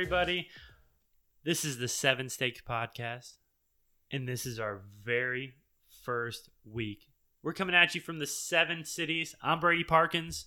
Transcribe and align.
everybody. 0.00 0.48
This 1.44 1.62
is 1.62 1.76
the 1.76 1.86
Seven 1.86 2.30
Stakes 2.30 2.62
Podcast, 2.66 3.34
and 4.10 4.26
this 4.26 4.46
is 4.46 4.58
our 4.58 4.80
very 5.04 5.56
first 6.04 6.48
week. 6.64 7.08
We're 7.42 7.52
coming 7.52 7.74
at 7.74 7.94
you 7.94 8.00
from 8.00 8.18
the 8.18 8.26
seven 8.26 8.86
cities. 8.86 9.34
I'm 9.42 9.60
Brady 9.60 9.84
Parkins. 9.84 10.46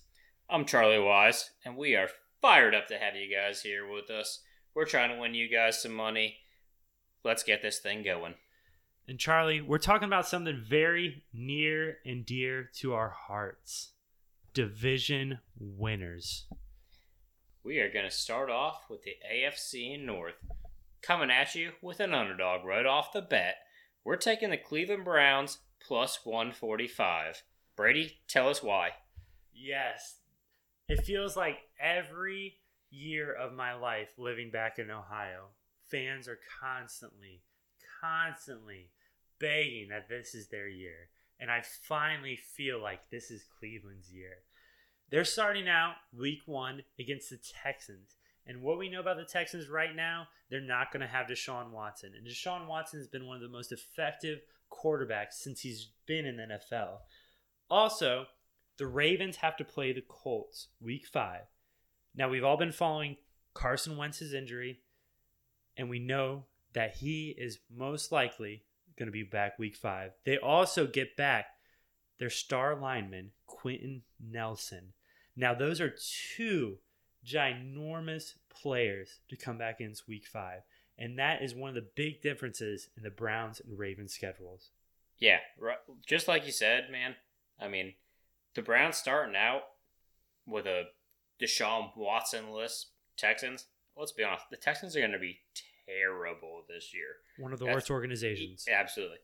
I'm 0.50 0.64
Charlie 0.64 0.98
Wise, 0.98 1.52
and 1.64 1.76
we 1.76 1.94
are 1.94 2.08
fired 2.42 2.74
up 2.74 2.88
to 2.88 2.98
have 2.98 3.14
you 3.14 3.32
guys 3.32 3.62
here 3.62 3.88
with 3.88 4.10
us. 4.10 4.40
We're 4.74 4.86
trying 4.86 5.14
to 5.14 5.20
win 5.20 5.34
you 5.34 5.48
guys 5.48 5.80
some 5.80 5.94
money. 5.94 6.38
Let's 7.22 7.44
get 7.44 7.62
this 7.62 7.78
thing 7.78 8.02
going. 8.02 8.34
And 9.06 9.20
Charlie, 9.20 9.60
we're 9.60 9.78
talking 9.78 10.08
about 10.08 10.26
something 10.26 10.64
very 10.68 11.22
near 11.32 11.98
and 12.04 12.26
dear 12.26 12.70
to 12.80 12.94
our 12.94 13.10
hearts 13.10 13.92
division 14.52 15.38
winners. 15.56 16.48
We 17.64 17.78
are 17.78 17.90
going 17.90 18.04
to 18.04 18.10
start 18.10 18.50
off 18.50 18.84
with 18.90 19.04
the 19.04 19.14
AFC 19.34 19.98
North. 19.98 20.34
Coming 21.00 21.30
at 21.30 21.54
you 21.54 21.72
with 21.80 21.98
an 21.98 22.12
underdog 22.12 22.62
right 22.62 22.84
off 22.84 23.14
the 23.14 23.22
bat. 23.22 23.54
We're 24.04 24.16
taking 24.16 24.50
the 24.50 24.58
Cleveland 24.58 25.06
Browns 25.06 25.60
plus 25.80 26.20
145. 26.24 27.42
Brady, 27.74 28.18
tell 28.28 28.50
us 28.50 28.62
why. 28.62 28.90
Yes. 29.54 30.16
It 30.90 31.06
feels 31.06 31.38
like 31.38 31.56
every 31.80 32.56
year 32.90 33.32
of 33.32 33.54
my 33.54 33.72
life 33.72 34.10
living 34.18 34.50
back 34.50 34.78
in 34.78 34.90
Ohio, 34.90 35.46
fans 35.90 36.28
are 36.28 36.40
constantly, 36.60 37.40
constantly 38.02 38.90
begging 39.40 39.88
that 39.88 40.10
this 40.10 40.34
is 40.34 40.48
their 40.48 40.68
year. 40.68 41.08
And 41.40 41.50
I 41.50 41.62
finally 41.88 42.36
feel 42.36 42.82
like 42.82 43.08
this 43.10 43.30
is 43.30 43.46
Cleveland's 43.58 44.12
year. 44.12 44.36
They're 45.14 45.24
starting 45.24 45.68
out 45.68 45.94
week 46.12 46.40
one 46.44 46.82
against 46.98 47.30
the 47.30 47.38
Texans. 47.62 48.16
And 48.48 48.62
what 48.62 48.78
we 48.78 48.88
know 48.88 48.98
about 48.98 49.16
the 49.16 49.24
Texans 49.24 49.68
right 49.68 49.94
now, 49.94 50.26
they're 50.50 50.60
not 50.60 50.92
going 50.92 51.02
to 51.02 51.06
have 51.06 51.28
Deshaun 51.28 51.70
Watson. 51.70 52.14
And 52.18 52.26
Deshaun 52.26 52.66
Watson 52.66 52.98
has 52.98 53.06
been 53.06 53.28
one 53.28 53.36
of 53.36 53.42
the 53.42 53.48
most 53.48 53.70
effective 53.70 54.40
quarterbacks 54.72 55.34
since 55.34 55.60
he's 55.60 55.90
been 56.06 56.26
in 56.26 56.36
the 56.36 56.58
NFL. 56.58 56.96
Also, 57.70 58.26
the 58.76 58.88
Ravens 58.88 59.36
have 59.36 59.56
to 59.58 59.64
play 59.64 59.92
the 59.92 60.02
Colts 60.02 60.66
week 60.80 61.06
five. 61.06 61.42
Now, 62.16 62.28
we've 62.28 62.42
all 62.42 62.56
been 62.56 62.72
following 62.72 63.16
Carson 63.54 63.96
Wentz's 63.96 64.34
injury, 64.34 64.80
and 65.76 65.88
we 65.88 66.00
know 66.00 66.46
that 66.72 66.96
he 66.96 67.36
is 67.38 67.60
most 67.72 68.10
likely 68.10 68.64
going 68.98 69.06
to 69.06 69.12
be 69.12 69.22
back 69.22 69.60
week 69.60 69.76
five. 69.76 70.10
They 70.26 70.38
also 70.38 70.88
get 70.88 71.16
back 71.16 71.46
their 72.18 72.30
star 72.30 72.74
lineman, 72.74 73.30
Quenton 73.46 74.02
Nelson. 74.20 74.92
Now, 75.36 75.54
those 75.54 75.80
are 75.80 75.94
two 76.26 76.78
ginormous 77.26 78.34
players 78.48 79.20
to 79.28 79.36
come 79.36 79.58
back 79.58 79.80
in 79.80 79.94
week 80.06 80.26
five. 80.26 80.62
And 80.96 81.18
that 81.18 81.42
is 81.42 81.54
one 81.54 81.70
of 81.70 81.74
the 81.74 81.88
big 81.96 82.22
differences 82.22 82.88
in 82.96 83.02
the 83.02 83.10
Browns 83.10 83.60
and 83.60 83.78
Ravens 83.78 84.12
schedules. 84.12 84.70
Yeah, 85.18 85.38
just 86.06 86.28
like 86.28 86.46
you 86.46 86.52
said, 86.52 86.90
man. 86.90 87.16
I 87.60 87.68
mean, 87.68 87.94
the 88.54 88.62
Browns 88.62 88.96
starting 88.96 89.36
out 89.36 89.62
with 90.46 90.66
a 90.66 90.84
Deshaun 91.40 91.96
Watson 91.96 92.50
list, 92.52 92.88
Texans. 93.16 93.66
Let's 93.96 94.12
be 94.12 94.24
honest, 94.24 94.44
the 94.50 94.56
Texans 94.56 94.96
are 94.96 95.00
going 95.00 95.12
to 95.12 95.18
be 95.18 95.38
terrible 95.88 96.62
this 96.68 96.92
year. 96.92 97.16
One 97.38 97.52
of 97.52 97.58
the 97.58 97.64
That's 97.64 97.74
worst 97.74 97.90
organizations. 97.90 98.66
Absolutely. 98.70 99.18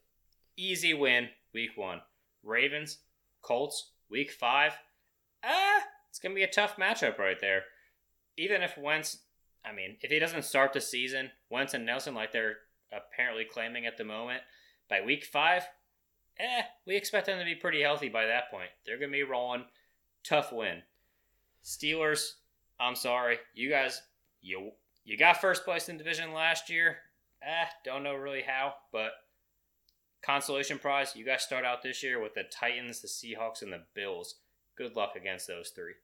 Easy 0.57 0.95
win, 0.95 1.29
week 1.53 1.71
one. 1.77 2.01
Ravens, 2.43 2.99
Colts, 3.43 3.93
week 4.09 4.31
five. 4.31 4.73
Ah, 5.45 5.83
it's 6.11 6.19
going 6.19 6.33
to 6.33 6.39
be 6.39 6.45
a 6.45 6.51
tough 6.51 6.77
matchup 6.77 7.19
right 7.19 7.41
there. 7.41 7.63
Even 8.37 8.63
if 8.63 8.77
Wentz, 8.77 9.19
I 9.65 9.73
mean, 9.73 9.97
if 10.03 10.11
he 10.11 10.19
doesn't 10.19 10.45
start 10.45 10.73
the 10.73 10.81
season, 10.81 11.31
Wentz 11.49 11.75
and 11.75 11.87
Nelson, 11.87 12.15
like 12.15 12.33
they're 12.33 12.59
apparently 12.93 13.45
claiming 13.45 13.87
at 13.87 13.97
the 13.97 14.05
moment, 14.05 14.43
by 14.89 15.01
week 15.01 15.25
five, 15.25 15.63
eh, 16.39 16.63
we 16.87 16.97
expect 16.97 17.27
them 17.27 17.39
to 17.39 17.45
be 17.45 17.55
pretty 17.55 17.81
healthy 17.81 18.09
by 18.09 18.27
that 18.27 18.51
point. 18.51 18.71
They're 18.85 18.99
going 18.99 19.11
to 19.11 19.17
be 19.17 19.23
rolling. 19.23 19.65
Tough 20.25 20.53
win. 20.53 20.83
Steelers, 21.65 22.33
I'm 22.79 22.97
sorry. 22.97 23.39
You 23.55 23.71
guys, 23.71 24.03
you 24.43 24.73
you 25.05 25.17
got 25.17 25.41
first 25.41 25.65
place 25.65 25.89
in 25.89 25.97
division 25.97 26.33
last 26.33 26.71
year. 26.71 26.99
Eh, 27.43 27.67
don't 27.85 28.03
know 28.03 28.15
really 28.15 28.43
how, 28.43 28.75
but 28.93 29.13
consolation 30.23 30.79
prize, 30.79 31.17
you 31.17 31.25
guys 31.25 31.43
start 31.43 31.65
out 31.65 31.83
this 31.83 32.03
year 32.03 32.21
with 32.21 32.35
the 32.35 32.45
Titans, 32.45 33.01
the 33.01 33.09
Seahawks, 33.09 33.63
and 33.63 33.73
the 33.73 33.85
Bills. 33.95 34.37
Good 34.77 34.97
luck 34.97 35.13
against 35.17 35.47
those 35.47 35.71
three. 35.71 35.95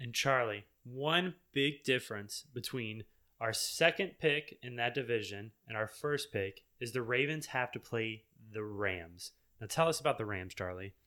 And 0.00 0.14
Charlie, 0.14 0.64
one 0.84 1.34
big 1.52 1.84
difference 1.84 2.44
between 2.54 3.04
our 3.40 3.52
second 3.52 4.12
pick 4.20 4.58
in 4.62 4.76
that 4.76 4.94
division 4.94 5.52
and 5.68 5.76
our 5.76 5.86
first 5.86 6.32
pick 6.32 6.62
is 6.80 6.92
the 6.92 7.02
Ravens 7.02 7.46
have 7.46 7.72
to 7.72 7.80
play 7.80 8.24
the 8.52 8.62
Rams. 8.64 9.32
Now 9.60 9.66
tell 9.68 9.88
us 9.88 10.00
about 10.00 10.18
the 10.18 10.26
Rams, 10.26 10.54
Charlie. 10.54 10.94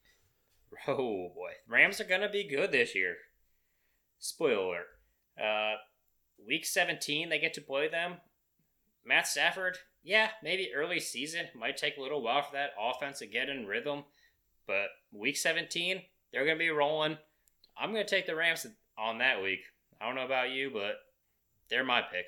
Oh 0.87 1.31
boy, 1.33 1.51
Rams 1.69 2.01
are 2.01 2.05
gonna 2.05 2.29
be 2.29 2.47
good 2.49 2.71
this 2.73 2.93
year. 2.95 3.15
Spoiler 4.19 4.83
Uh, 5.41 5.75
week 6.45 6.65
17, 6.65 7.29
they 7.29 7.39
get 7.39 7.53
to 7.53 7.61
play 7.61 7.87
them. 7.87 8.15
Matt 9.05 9.27
Stafford, 9.27 9.77
yeah, 10.03 10.31
maybe 10.43 10.71
early 10.75 10.99
season 10.99 11.47
might 11.55 11.77
take 11.77 11.95
a 11.97 12.01
little 12.01 12.21
while 12.21 12.41
for 12.41 12.53
that 12.53 12.71
offense 12.79 13.19
to 13.19 13.25
get 13.27 13.47
in 13.49 13.65
rhythm, 13.67 14.03
but 14.67 14.87
week 15.13 15.37
17, 15.37 16.01
they're 16.35 16.45
gonna 16.45 16.59
be 16.59 16.69
rolling. 16.69 17.17
I'm 17.77 17.91
gonna 17.91 18.05
take 18.05 18.27
the 18.27 18.35
Rams 18.35 18.67
on 18.97 19.19
that 19.19 19.41
week. 19.41 19.61
I 19.99 20.05
don't 20.05 20.15
know 20.15 20.25
about 20.25 20.51
you, 20.51 20.69
but 20.71 20.95
they're 21.69 21.85
my 21.85 22.01
pick. 22.01 22.25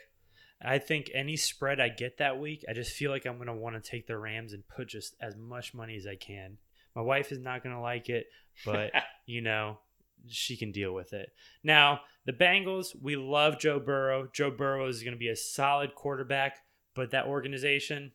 I 0.62 0.80
think 0.80 1.12
any 1.14 1.36
spread 1.36 1.80
I 1.80 1.90
get 1.90 2.18
that 2.18 2.40
week, 2.40 2.66
I 2.68 2.74
just 2.74 2.94
feel 2.94 3.12
like 3.12 3.26
I'm 3.26 3.36
going 3.36 3.48
to 3.48 3.54
want 3.54 3.76
to 3.76 3.90
take 3.92 4.08
the 4.08 4.18
Rams 4.18 4.54
and 4.54 4.68
put 4.68 4.88
just 4.88 5.16
as 5.22 5.36
much 5.36 5.76
money 5.76 5.96
as 5.96 6.08
I 6.08 6.16
can. 6.16 6.58
My 6.96 7.04
wife 7.04 7.32
is 7.32 7.38
not 7.38 7.62
going 7.62 7.76
to 7.76 7.82
like 7.82 8.10
it, 8.10 8.26
but 8.66 8.92
you 9.28 9.42
know, 9.42 9.78
she 10.26 10.58
can 10.58 10.72
deal 10.72 10.94
with 10.94 11.14
it. 11.14 11.30
Now, 11.64 12.02
the 12.26 12.34
Bengals, 12.34 12.88
we 13.00 13.16
love 13.16 13.60
Joe 13.60 13.80
Burrow. 13.80 14.30
Joe 14.34 14.50
Burrow 14.50 14.88
is 14.88 15.04
going 15.04 15.14
to 15.14 15.20
be 15.20 15.30
a 15.30 15.36
solid 15.36 15.94
quarterback, 15.94 16.56
but 16.96 17.12
that 17.12 17.28
organization, 17.28 18.14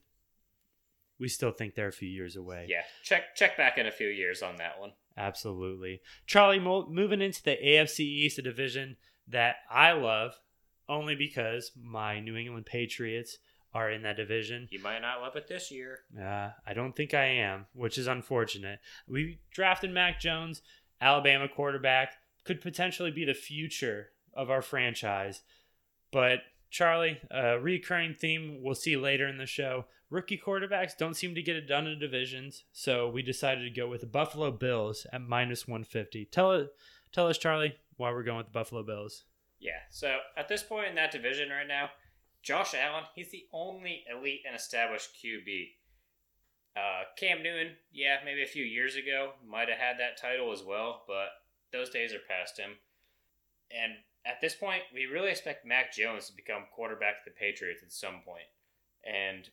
we 1.23 1.29
still 1.29 1.53
think 1.53 1.77
they're 1.77 1.87
a 1.87 1.93
few 1.93 2.09
years 2.09 2.35
away. 2.35 2.67
Yeah, 2.69 2.83
check 3.05 3.37
check 3.37 3.57
back 3.57 3.79
in 3.79 3.87
a 3.87 3.93
few 3.93 4.09
years 4.09 4.43
on 4.43 4.57
that 4.57 4.81
one. 4.81 4.93
Absolutely. 5.17 6.01
Charlie, 6.27 6.59
moving 6.59 7.21
into 7.21 7.43
the 7.45 7.57
AFC 7.65 8.01
East, 8.01 8.39
a 8.39 8.43
division 8.43 8.97
that 9.29 9.57
I 9.71 9.93
love 9.93 10.41
only 10.89 11.15
because 11.15 11.71
my 11.81 12.19
New 12.19 12.37
England 12.37 12.67
Patriots 12.67 13.39
are 13.73 13.89
in 13.89 14.03
that 14.03 14.17
division. 14.17 14.67
You 14.73 14.83
might 14.83 14.99
not 14.99 15.21
love 15.21 15.37
it 15.37 15.47
this 15.47 15.71
year. 15.71 16.01
Uh, 16.21 16.51
I 16.67 16.75
don't 16.75 16.97
think 16.97 17.15
I 17.15 17.27
am, 17.27 17.67
which 17.73 17.99
is 17.99 18.09
unfortunate. 18.09 18.81
We 19.07 19.39
drafted 19.53 19.93
Mac 19.93 20.19
Jones, 20.19 20.61
Alabama 21.01 21.47
quarterback, 21.49 22.15
could 22.45 22.61
potentially 22.61 23.13
be 23.13 23.25
the 23.25 23.33
future 23.33 24.09
of 24.35 24.51
our 24.51 24.61
franchise. 24.61 25.43
But 26.11 26.41
Charlie, 26.71 27.21
a 27.31 27.61
recurring 27.61 28.15
theme 28.15 28.59
we'll 28.61 28.75
see 28.75 28.97
later 28.97 29.29
in 29.29 29.39
the 29.39 29.47
show. 29.47 29.85
Rookie 30.13 30.37
quarterbacks 30.37 30.95
don't 30.95 31.15
seem 31.15 31.35
to 31.35 31.43
get 31.43 31.57
it 31.57 31.67
done 31.67 31.87
in 31.87 31.99
divisions, 31.99 32.65
so 32.71 33.09
we 33.09 33.23
decided 33.23 33.65
to 33.65 33.81
go 33.81 33.89
with 33.89 34.03
the 34.03 34.07
Buffalo 34.07 34.51
Bills 34.51 35.07
at 35.11 35.23
minus 35.23 35.67
150. 35.67 36.27
Tell 36.27 36.69
tell 37.13 37.29
us, 37.29 37.39
Charlie, 37.39 37.77
why 37.97 38.11
we're 38.11 38.23
going 38.23 38.37
with 38.37 38.47
the 38.47 38.53
Buffalo 38.53 38.83
Bills. 38.83 39.25
Yeah. 39.59 39.81
So 39.91 40.19
at 40.37 40.49
this 40.49 40.63
point 40.63 40.89
in 40.89 40.97
that 40.97 41.13
division 41.13 41.49
right 41.49 41.67
now, 41.67 41.89
Josh 42.43 42.75
Allen, 42.75 43.05
he's 43.15 43.31
the 43.31 43.47
only 43.55 44.05
elite 44.13 44.43
and 44.47 44.55
established 44.55 45.17
QB. 45.25 45.69
Uh, 46.77 47.05
Cam 47.17 47.43
Newton, 47.43 47.77
yeah, 47.91 48.19
maybe 48.23 48.43
a 48.43 48.47
few 48.47 48.65
years 48.65 48.97
ago, 48.97 49.33
might 49.47 49.71
have 49.71 49.79
had 49.79 49.99
that 49.99 50.21
title 50.21 50.53
as 50.53 50.63
well, 50.63 51.05
but 51.07 51.29
those 51.73 51.89
days 51.89 52.13
are 52.13 52.19
past 52.29 52.59
him. 52.59 52.73
And 53.71 53.95
at 54.27 54.43
this 54.43 54.55
point, 54.55 54.83
we 54.93 55.07
really 55.07 55.31
expect 55.31 55.65
Mac 55.65 55.95
Jones 55.95 56.27
to 56.27 56.37
become 56.37 56.65
quarterback 56.75 57.21
of 57.21 57.25
the 57.25 57.31
Patriots 57.31 57.83
at 57.83 57.93
some 57.93 58.21
point. 58.27 58.49
And 59.05 59.49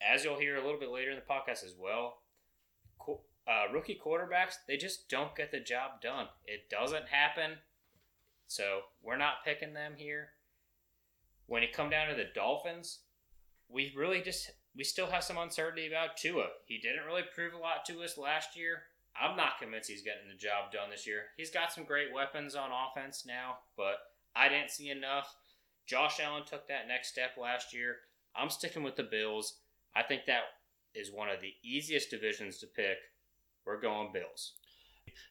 as 0.00 0.24
you'll 0.24 0.38
hear 0.38 0.56
a 0.56 0.64
little 0.64 0.80
bit 0.80 0.90
later 0.90 1.10
in 1.10 1.16
the 1.16 1.22
podcast 1.22 1.64
as 1.64 1.74
well, 1.78 2.18
uh, 3.08 3.72
rookie 3.72 4.00
quarterbacks, 4.02 4.54
they 4.68 4.76
just 4.76 5.08
don't 5.08 5.34
get 5.34 5.50
the 5.50 5.60
job 5.60 6.00
done. 6.02 6.26
It 6.46 6.70
doesn't 6.70 7.08
happen 7.08 7.58
so 8.50 8.80
we're 9.00 9.16
not 9.16 9.44
picking 9.44 9.74
them 9.74 9.92
here. 9.96 10.30
When 11.46 11.62
it 11.62 11.72
come 11.72 11.88
down 11.88 12.08
to 12.08 12.16
the 12.16 12.30
Dolphins, 12.34 12.98
we 13.68 13.94
really 13.96 14.22
just 14.22 14.50
we 14.76 14.82
still 14.82 15.06
have 15.06 15.22
some 15.22 15.38
uncertainty 15.38 15.86
about 15.86 16.16
Tua. 16.16 16.46
He 16.66 16.78
didn't 16.78 17.06
really 17.06 17.22
prove 17.32 17.54
a 17.54 17.58
lot 17.58 17.84
to 17.86 18.02
us 18.02 18.18
last 18.18 18.56
year. 18.56 18.82
I'm 19.20 19.36
not 19.36 19.60
convinced 19.60 19.88
he's 19.88 20.02
getting 20.02 20.28
the 20.28 20.36
job 20.36 20.72
done 20.72 20.90
this 20.90 21.06
year. 21.06 21.26
He's 21.36 21.52
got 21.52 21.72
some 21.72 21.84
great 21.84 22.12
weapons 22.12 22.56
on 22.56 22.70
offense 22.72 23.24
now, 23.24 23.58
but 23.76 23.98
I 24.34 24.48
didn't 24.48 24.70
see 24.70 24.90
enough. 24.90 25.32
Josh 25.86 26.18
Allen 26.18 26.42
took 26.44 26.66
that 26.66 26.88
next 26.88 27.10
step 27.10 27.36
last 27.40 27.72
year. 27.72 27.98
I'm 28.34 28.50
sticking 28.50 28.82
with 28.82 28.96
the 28.96 29.04
Bills. 29.04 29.60
I 29.94 30.02
think 30.02 30.22
that 30.26 30.42
is 30.94 31.12
one 31.12 31.28
of 31.28 31.40
the 31.40 31.52
easiest 31.62 32.10
divisions 32.10 32.58
to 32.58 32.66
pick. 32.66 32.98
We're 33.66 33.80
going 33.80 34.12
Bills. 34.12 34.52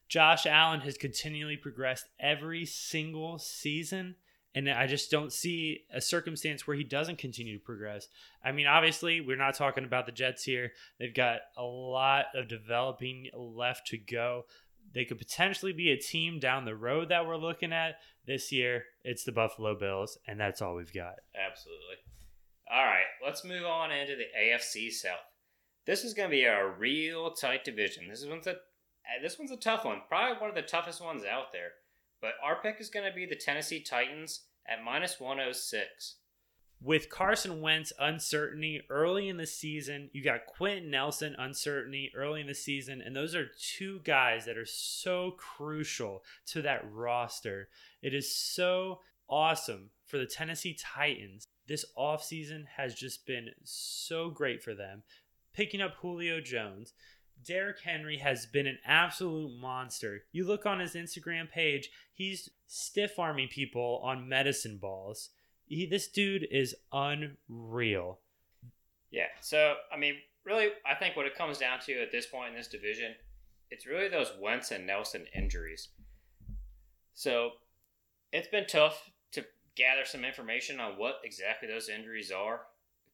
Josh 0.07 0.45
Allen 0.45 0.81
has 0.81 0.97
continually 0.97 1.57
progressed 1.57 2.07
every 2.19 2.65
single 2.65 3.39
season, 3.39 4.15
And 4.56 4.69
I 4.69 4.88
just 4.88 5.11
don't 5.11 5.31
see 5.31 5.85
a 5.94 6.01
circumstance 6.01 6.65
where 6.65 6.75
he 6.75 6.83
doesn't 6.83 7.19
continue 7.19 7.59
to 7.59 7.63
progress. 7.63 8.07
I 8.44 8.51
mean, 8.51 8.65
obviously, 8.65 9.21
we're 9.21 9.38
not 9.38 9.53
talking 9.53 9.83
about 9.83 10.07
the 10.07 10.11
Jets 10.11 10.44
here. 10.44 10.71
They've 11.00 11.13
got 11.13 11.41
a 11.56 11.63
lot 11.63 12.25
of 12.33 12.47
developing 12.47 13.27
left 13.35 13.88
to 13.88 13.97
go. 13.97 14.45
They 14.91 15.06
could 15.06 15.19
potentially 15.19 15.71
be 15.71 15.91
a 15.91 15.97
team 15.97 16.39
down 16.39 16.65
the 16.65 16.75
road 16.75 17.09
that 17.09 17.27
we're 17.27 17.38
looking 17.38 17.71
at. 17.71 18.00
This 18.25 18.51
year, 18.51 18.85
it's 19.03 19.23
the 19.23 19.31
Buffalo 19.31 19.77
Bills, 19.77 20.17
and 20.27 20.39
that's 20.39 20.63
all 20.63 20.75
we've 20.75 20.94
got. 20.94 21.15
Absolutely. 21.35 21.95
All 22.71 22.86
right, 22.86 23.06
let's 23.25 23.44
move 23.44 23.66
on 23.66 23.92
into 23.92 24.16
the 24.16 24.27
AFC 24.39 24.92
South. 24.92 25.18
This 25.86 26.04
is 26.04 26.13
going 26.13 26.30
to 26.30 26.36
be 26.36 26.44
a 26.44 26.68
real 26.68 27.31
tight 27.31 27.66
division. 27.66 28.07
This 28.07 28.25
one's 28.25 28.45
a 28.45 28.51
uh, 28.51 29.21
this 29.24 29.39
one's 29.39 29.51
a 29.51 29.57
tough 29.57 29.86
one, 29.86 30.01
probably 30.07 30.39
one 30.39 30.50
of 30.50 30.56
the 30.56 30.62
toughest 30.62 31.04
ones 31.04 31.24
out 31.25 31.51
there. 31.51 31.71
But 32.21 32.33
our 32.44 32.62
pick 32.62 32.80
is 32.80 32.89
going 32.89 33.10
to 33.10 33.16
be 33.16 33.25
the 33.25 33.36
Tennessee 33.36 33.81
Titans 33.81 34.42
at 34.68 34.83
minus 34.83 35.19
106. 35.19 36.18
With 36.81 37.10
Carson 37.10 37.60
Wentz 37.60 37.92
uncertainty 38.00 38.81
early 38.89 39.27
in 39.27 39.38
the 39.38 39.48
season, 39.48 40.10
you 40.13 40.24
got 40.24 40.45
Quenton 40.45 40.92
Nelson 40.92 41.36
uncertainty 41.38 42.12
early 42.16 42.39
in 42.39 42.48
the 42.48 42.54
season, 42.54 43.01
and 43.01 43.16
those 43.16 43.36
are 43.36 43.48
two 43.60 44.00
guys 44.04 44.45
that 44.45 44.57
are 44.57 44.66
so 44.66 45.31
crucial 45.31 46.24
to 46.48 46.62
that 46.62 46.86
roster. 46.89 47.68
It 48.01 48.13
is 48.13 48.33
so 48.33 49.00
awesome 49.27 49.89
for 50.06 50.18
the 50.18 50.25
Tennessee 50.25 50.77
Titans. 50.80 51.45
This 51.69 51.86
offseason 51.95 52.66
has 52.77 52.95
just 52.95 53.27
been 53.27 53.51
so 53.63 54.31
great 54.31 54.63
for 54.63 54.74
them. 54.74 55.04
Picking 55.54 55.81
up 55.81 55.98
Julio 56.01 56.42
Jones, 56.42 56.94
Derrick 57.45 57.80
Henry 57.83 58.18
has 58.18 58.48
been 58.48 58.66
an 58.66 58.80
absolute 58.83 59.56
monster. 59.62 60.24
You 60.31 60.45
look 60.45 60.66
on 60.66 60.80
his 60.80 60.95
Instagram 60.95 61.50
page, 61.50 61.92
he's 62.12 62.50
stiff 62.66 63.19
arming 63.19 63.50
people 63.50 64.01
on 64.04 64.27
medicine 64.27 64.77
balls. 64.77 65.30
He, 65.68 65.86
this 65.86 66.07
dude 66.07 66.48
is 66.50 66.75
unreal. 66.92 68.19
Yeah. 69.12 69.27
So, 69.39 69.75
I 69.94 69.98
mean, 69.98 70.16
really, 70.44 70.69
I 70.86 70.95
think 70.95 71.16
what 71.16 71.27
it 71.27 71.38
comes 71.38 71.60
down 71.60 71.81
to 71.81 72.01
at 72.01 72.12
this 72.12 72.25
point 72.25 72.50
in 72.50 72.56
this 72.56 72.68
division, 72.68 73.13
it's 73.69 73.86
really 73.86 74.10
those 74.10 74.33
Wentz 74.42 74.71
and 74.71 74.88
Nelson 74.88 75.27
injuries. 75.36 75.89
So, 77.13 77.51
it's 78.31 78.48
been 78.48 78.66
tough 78.66 79.04
to 79.06 79.12
gather 79.79 80.03
some 80.03 80.25
information 80.25 80.79
on 80.81 80.97
what 80.97 81.21
exactly 81.23 81.69
those 81.69 81.87
injuries 81.87 82.31
are 82.31 82.61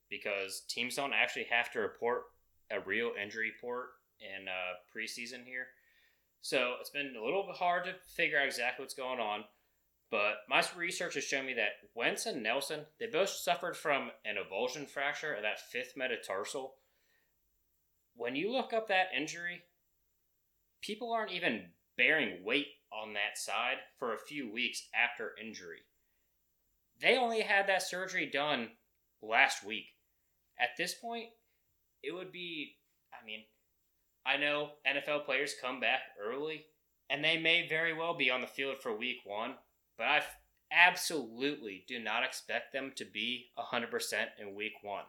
because 0.09 0.63
teams 0.67 0.95
don't 0.95 1.13
actually 1.13 1.45
have 1.51 1.71
to 1.71 1.79
report 1.79 2.23
a 2.71 2.79
real 2.79 3.11
injury 3.21 3.51
report 3.51 3.89
in 4.19 4.47
uh, 4.47 4.73
preseason 4.93 5.45
here. 5.45 5.67
So 6.41 6.73
it's 6.79 6.89
been 6.89 7.13
a 7.19 7.23
little 7.23 7.45
bit 7.45 7.55
hard 7.55 7.85
to 7.85 7.93
figure 8.15 8.39
out 8.39 8.47
exactly 8.47 8.83
what's 8.83 8.95
going 8.95 9.19
on. 9.19 9.43
But 10.11 10.37
my 10.49 10.63
research 10.75 11.15
has 11.15 11.23
shown 11.23 11.45
me 11.45 11.53
that 11.55 11.89
Wentz 11.95 12.25
and 12.25 12.43
Nelson, 12.43 12.81
they 12.99 13.07
both 13.07 13.29
suffered 13.29 13.75
from 13.75 14.11
an 14.23 14.35
avulsion 14.35 14.87
fracture 14.87 15.33
of 15.33 15.41
that 15.43 15.59
fifth 15.59 15.93
metatarsal. 15.97 16.75
When 18.15 18.35
you 18.35 18.51
look 18.51 18.73
up 18.73 18.87
that 18.87 19.07
injury, 19.15 19.63
people 20.81 21.11
aren't 21.11 21.31
even 21.31 21.65
bearing 21.97 22.43
weight 22.43 22.67
on 22.91 23.13
that 23.13 23.37
side 23.37 23.77
for 23.97 24.13
a 24.13 24.19
few 24.19 24.51
weeks 24.51 24.87
after 24.95 25.31
injury. 25.43 25.79
They 27.01 27.17
only 27.17 27.41
had 27.41 27.67
that 27.67 27.83
surgery 27.83 28.25
done 28.25 28.69
last 29.21 29.65
week. 29.65 29.87
At 30.59 30.77
this 30.77 30.93
point, 30.93 31.29
it 32.01 32.13
would 32.13 32.31
be, 32.31 32.77
I 33.11 33.25
mean, 33.25 33.41
I 34.25 34.37
know 34.37 34.71
NFL 34.87 35.25
players 35.25 35.53
come 35.61 35.79
back 35.79 35.99
early, 36.23 36.65
and 37.09 37.23
they 37.23 37.37
may 37.37 37.67
very 37.67 37.93
well 37.93 38.15
be 38.15 38.31
on 38.31 38.41
the 38.41 38.47
field 38.47 38.77
for 38.81 38.95
week 38.95 39.17
one, 39.25 39.55
but 39.97 40.07
I 40.07 40.21
absolutely 40.71 41.83
do 41.87 41.99
not 41.99 42.23
expect 42.23 42.73
them 42.73 42.91
to 42.95 43.05
be 43.05 43.51
100% 43.57 44.25
in 44.39 44.55
week 44.55 44.73
one. 44.81 45.03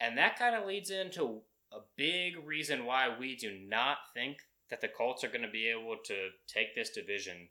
And 0.00 0.16
that 0.18 0.38
kind 0.38 0.54
of 0.54 0.66
leads 0.66 0.90
into 0.90 1.40
a 1.72 1.78
big 1.96 2.36
reason 2.44 2.84
why 2.84 3.08
we 3.18 3.34
do 3.36 3.58
not 3.66 3.98
think 4.14 4.38
that 4.70 4.80
the 4.80 4.88
Colts 4.88 5.24
are 5.24 5.28
going 5.28 5.42
to 5.42 5.48
be 5.48 5.68
able 5.68 5.96
to 6.04 6.28
take 6.46 6.74
this 6.74 6.90
division. 6.90 7.48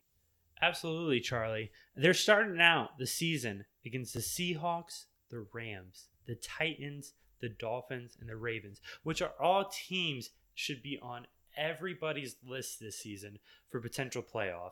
Absolutely, 0.62 1.20
Charlie. 1.20 1.72
They're 1.96 2.14
starting 2.14 2.62
out 2.62 2.98
the 2.98 3.08
season 3.08 3.66
against 3.86 4.14
the 4.14 4.20
Seahawks, 4.20 5.06
the 5.30 5.46
Rams, 5.54 6.08
the 6.26 6.36
Titans, 6.36 7.14
the 7.42 7.50
Dolphins, 7.50 8.18
and 8.20 8.30
the 8.30 8.38
Ravens, 8.38 8.82
which 9.04 9.22
are 9.22 9.34
all 9.40 9.70
teams 9.70 10.30
should 10.54 10.82
be 10.82 10.98
on 11.02 11.28
everybody's 11.58 12.38
list 12.46 12.80
this 12.80 12.98
season 12.98 13.40
for 13.70 13.80
potential 13.80 14.24
playoff. 14.24 14.72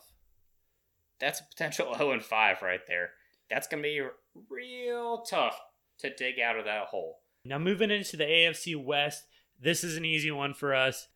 That's 1.19 1.41
a 1.41 1.45
potential 1.45 1.93
0 1.95 2.11
and 2.13 2.23
5 2.23 2.61
right 2.61 2.85
there. 2.87 3.11
That's 3.49 3.67
going 3.67 3.83
to 3.83 3.89
be 3.89 4.01
real 4.49 5.21
tough 5.21 5.59
to 5.99 6.13
dig 6.13 6.39
out 6.39 6.57
of 6.57 6.65
that 6.65 6.87
hole. 6.87 7.19
Now, 7.45 7.59
moving 7.59 7.91
into 7.91 8.17
the 8.17 8.23
AFC 8.23 8.81
West, 8.81 9.23
this 9.61 9.83
is 9.83 9.97
an 9.97 10.05
easy 10.05 10.31
one 10.31 10.53
for 10.53 10.73
us. 10.73 11.07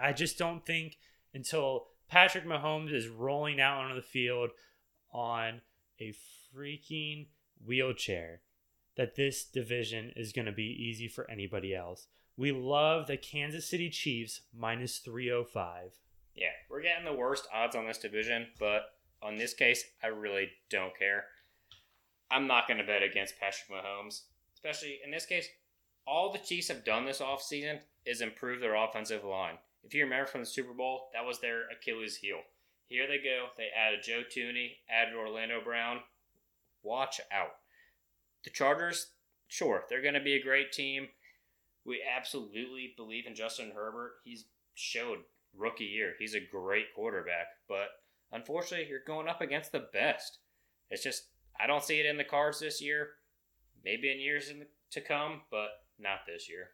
I 0.00 0.12
just 0.12 0.38
don't 0.38 0.64
think 0.64 0.98
until 1.34 1.88
Patrick 2.14 2.46
Mahomes 2.46 2.94
is 2.94 3.08
rolling 3.08 3.60
out 3.60 3.78
onto 3.78 3.96
the 3.96 4.00
field 4.00 4.50
on 5.12 5.60
a 6.00 6.14
freaking 6.54 7.26
wheelchair 7.66 8.42
that 8.96 9.16
this 9.16 9.44
division 9.44 10.12
is 10.14 10.32
going 10.32 10.46
to 10.46 10.52
be 10.52 10.62
easy 10.62 11.08
for 11.08 11.28
anybody 11.28 11.74
else. 11.74 12.06
We 12.36 12.52
love 12.52 13.08
the 13.08 13.16
Kansas 13.16 13.68
City 13.68 13.90
Chiefs 13.90 14.42
minus 14.56 14.98
305. 14.98 15.90
Yeah, 16.36 16.46
we're 16.70 16.82
getting 16.82 17.04
the 17.04 17.12
worst 17.12 17.48
odds 17.52 17.74
on 17.74 17.84
this 17.88 17.98
division, 17.98 18.46
but 18.60 18.92
on 19.20 19.34
this 19.34 19.52
case, 19.52 19.84
I 20.00 20.06
really 20.06 20.50
don't 20.70 20.96
care. 20.96 21.24
I'm 22.30 22.46
not 22.46 22.68
going 22.68 22.78
to 22.78 22.86
bet 22.86 23.02
against 23.02 23.40
Patrick 23.40 23.68
Mahomes, 23.72 24.20
especially 24.54 25.00
in 25.04 25.10
this 25.10 25.26
case. 25.26 25.48
All 26.06 26.30
the 26.30 26.38
Chiefs 26.38 26.68
have 26.68 26.84
done 26.84 27.06
this 27.06 27.20
offseason 27.20 27.80
is 28.06 28.20
improve 28.20 28.60
their 28.60 28.76
offensive 28.76 29.24
line. 29.24 29.58
If 29.84 29.94
you 29.94 30.04
remember 30.04 30.26
from 30.26 30.40
the 30.40 30.46
Super 30.46 30.72
Bowl, 30.72 31.10
that 31.12 31.26
was 31.26 31.40
their 31.40 31.62
Achilles 31.70 32.16
heel. 32.16 32.40
Here 32.86 33.06
they 33.06 33.18
go. 33.18 33.48
They 33.56 33.68
added 33.76 34.00
Joe 34.02 34.22
Thuney, 34.30 34.76
added 34.88 35.14
Orlando 35.14 35.60
Brown. 35.62 36.00
Watch 36.82 37.20
out. 37.32 37.56
The 38.44 38.50
Chargers, 38.50 39.12
sure, 39.48 39.84
they're 39.88 40.02
going 40.02 40.14
to 40.14 40.20
be 40.20 40.34
a 40.34 40.42
great 40.42 40.72
team. 40.72 41.08
We 41.84 42.02
absolutely 42.16 42.94
believe 42.96 43.26
in 43.26 43.34
Justin 43.34 43.72
Herbert. 43.74 44.12
He's 44.24 44.46
showed 44.74 45.18
rookie 45.56 45.84
year. 45.84 46.14
He's 46.18 46.34
a 46.34 46.40
great 46.40 46.94
quarterback, 46.94 47.46
but 47.68 47.88
unfortunately, 48.32 48.88
you're 48.88 49.00
going 49.06 49.28
up 49.28 49.40
against 49.40 49.72
the 49.72 49.86
best. 49.92 50.38
It's 50.90 51.02
just 51.02 51.24
I 51.58 51.66
don't 51.66 51.84
see 51.84 52.00
it 52.00 52.06
in 52.06 52.16
the 52.16 52.24
cards 52.24 52.60
this 52.60 52.82
year. 52.82 53.10
Maybe 53.84 54.10
in 54.10 54.20
years 54.20 54.48
in 54.48 54.60
the, 54.60 54.66
to 54.92 55.00
come, 55.00 55.42
but 55.50 55.68
not 55.98 56.20
this 56.26 56.48
year. 56.48 56.70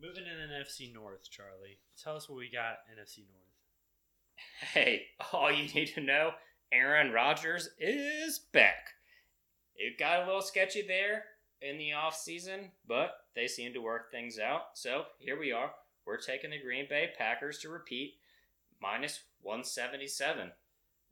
Moving 0.00 0.24
in 0.26 0.48
NFC 0.48 0.92
North, 0.94 1.28
Charlie. 1.28 1.80
Tell 2.00 2.14
us 2.14 2.28
what 2.28 2.38
we 2.38 2.48
got 2.48 2.78
NFC 2.88 3.18
North. 3.26 4.72
Hey, 4.72 5.06
all 5.32 5.50
you 5.50 5.68
need 5.74 5.88
to 5.94 6.00
know, 6.00 6.30
Aaron 6.70 7.12
Rodgers 7.12 7.70
is 7.80 8.38
back. 8.38 8.90
It 9.74 9.98
got 9.98 10.22
a 10.22 10.26
little 10.26 10.42
sketchy 10.42 10.84
there 10.86 11.24
in 11.60 11.78
the 11.78 11.94
off 11.94 12.16
season, 12.16 12.70
but 12.86 13.10
they 13.34 13.48
seem 13.48 13.72
to 13.72 13.80
work 13.80 14.12
things 14.12 14.38
out. 14.38 14.62
So 14.74 15.04
here 15.18 15.38
we 15.38 15.50
are. 15.50 15.72
We're 16.06 16.18
taking 16.18 16.50
the 16.50 16.62
Green 16.62 16.86
Bay 16.88 17.10
Packers 17.18 17.58
to 17.60 17.68
repeat 17.68 18.14
minus 18.80 19.20
177. 19.42 20.52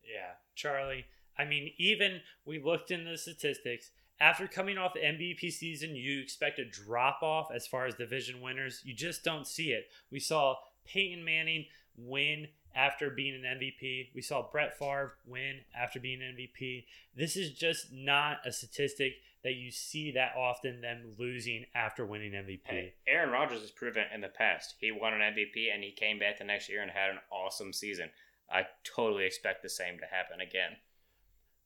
Yeah, 0.02 0.34
Charlie. 0.54 1.06
I 1.36 1.44
mean, 1.44 1.72
even 1.76 2.20
we 2.44 2.62
looked 2.62 2.92
in 2.92 3.04
the 3.04 3.18
statistics. 3.18 3.90
After 4.18 4.46
coming 4.46 4.78
off 4.78 4.94
the 4.94 5.00
MVP 5.00 5.52
season, 5.52 5.94
you 5.94 6.20
expect 6.20 6.58
a 6.58 6.64
drop 6.64 7.22
off 7.22 7.48
as 7.54 7.66
far 7.66 7.86
as 7.86 7.94
division 7.94 8.40
winners. 8.40 8.80
You 8.84 8.94
just 8.94 9.22
don't 9.22 9.46
see 9.46 9.72
it. 9.72 9.88
We 10.10 10.20
saw 10.20 10.56
Peyton 10.86 11.24
Manning 11.24 11.66
win 11.98 12.48
after 12.74 13.10
being 13.10 13.34
an 13.34 13.58
MVP. 13.58 14.08
We 14.14 14.22
saw 14.22 14.48
Brett 14.50 14.78
Favre 14.78 15.14
win 15.26 15.60
after 15.76 16.00
being 16.00 16.22
an 16.22 16.36
MVP. 16.36 16.84
This 17.14 17.36
is 17.36 17.52
just 17.52 17.92
not 17.92 18.38
a 18.46 18.52
statistic 18.52 19.14
that 19.42 19.54
you 19.54 19.70
see 19.70 20.10
that 20.12 20.34
often 20.36 20.80
them 20.80 21.14
losing 21.18 21.64
after 21.74 22.04
winning 22.04 22.32
MVP. 22.32 22.92
Aaron 23.06 23.30
Rodgers 23.30 23.60
has 23.60 23.70
proven 23.70 24.04
in 24.12 24.20
the 24.20 24.28
past. 24.28 24.74
He 24.80 24.90
won 24.90 25.14
an 25.14 25.20
MVP 25.20 25.72
and 25.72 25.82
he 25.82 25.92
came 25.92 26.18
back 26.18 26.38
the 26.38 26.44
next 26.44 26.68
year 26.68 26.82
and 26.82 26.90
had 26.90 27.10
an 27.10 27.18
awesome 27.30 27.72
season. 27.72 28.10
I 28.50 28.66
totally 28.84 29.24
expect 29.24 29.62
the 29.62 29.68
same 29.68 29.98
to 29.98 30.06
happen 30.06 30.40
again. 30.40 30.76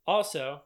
Also, 0.06 0.62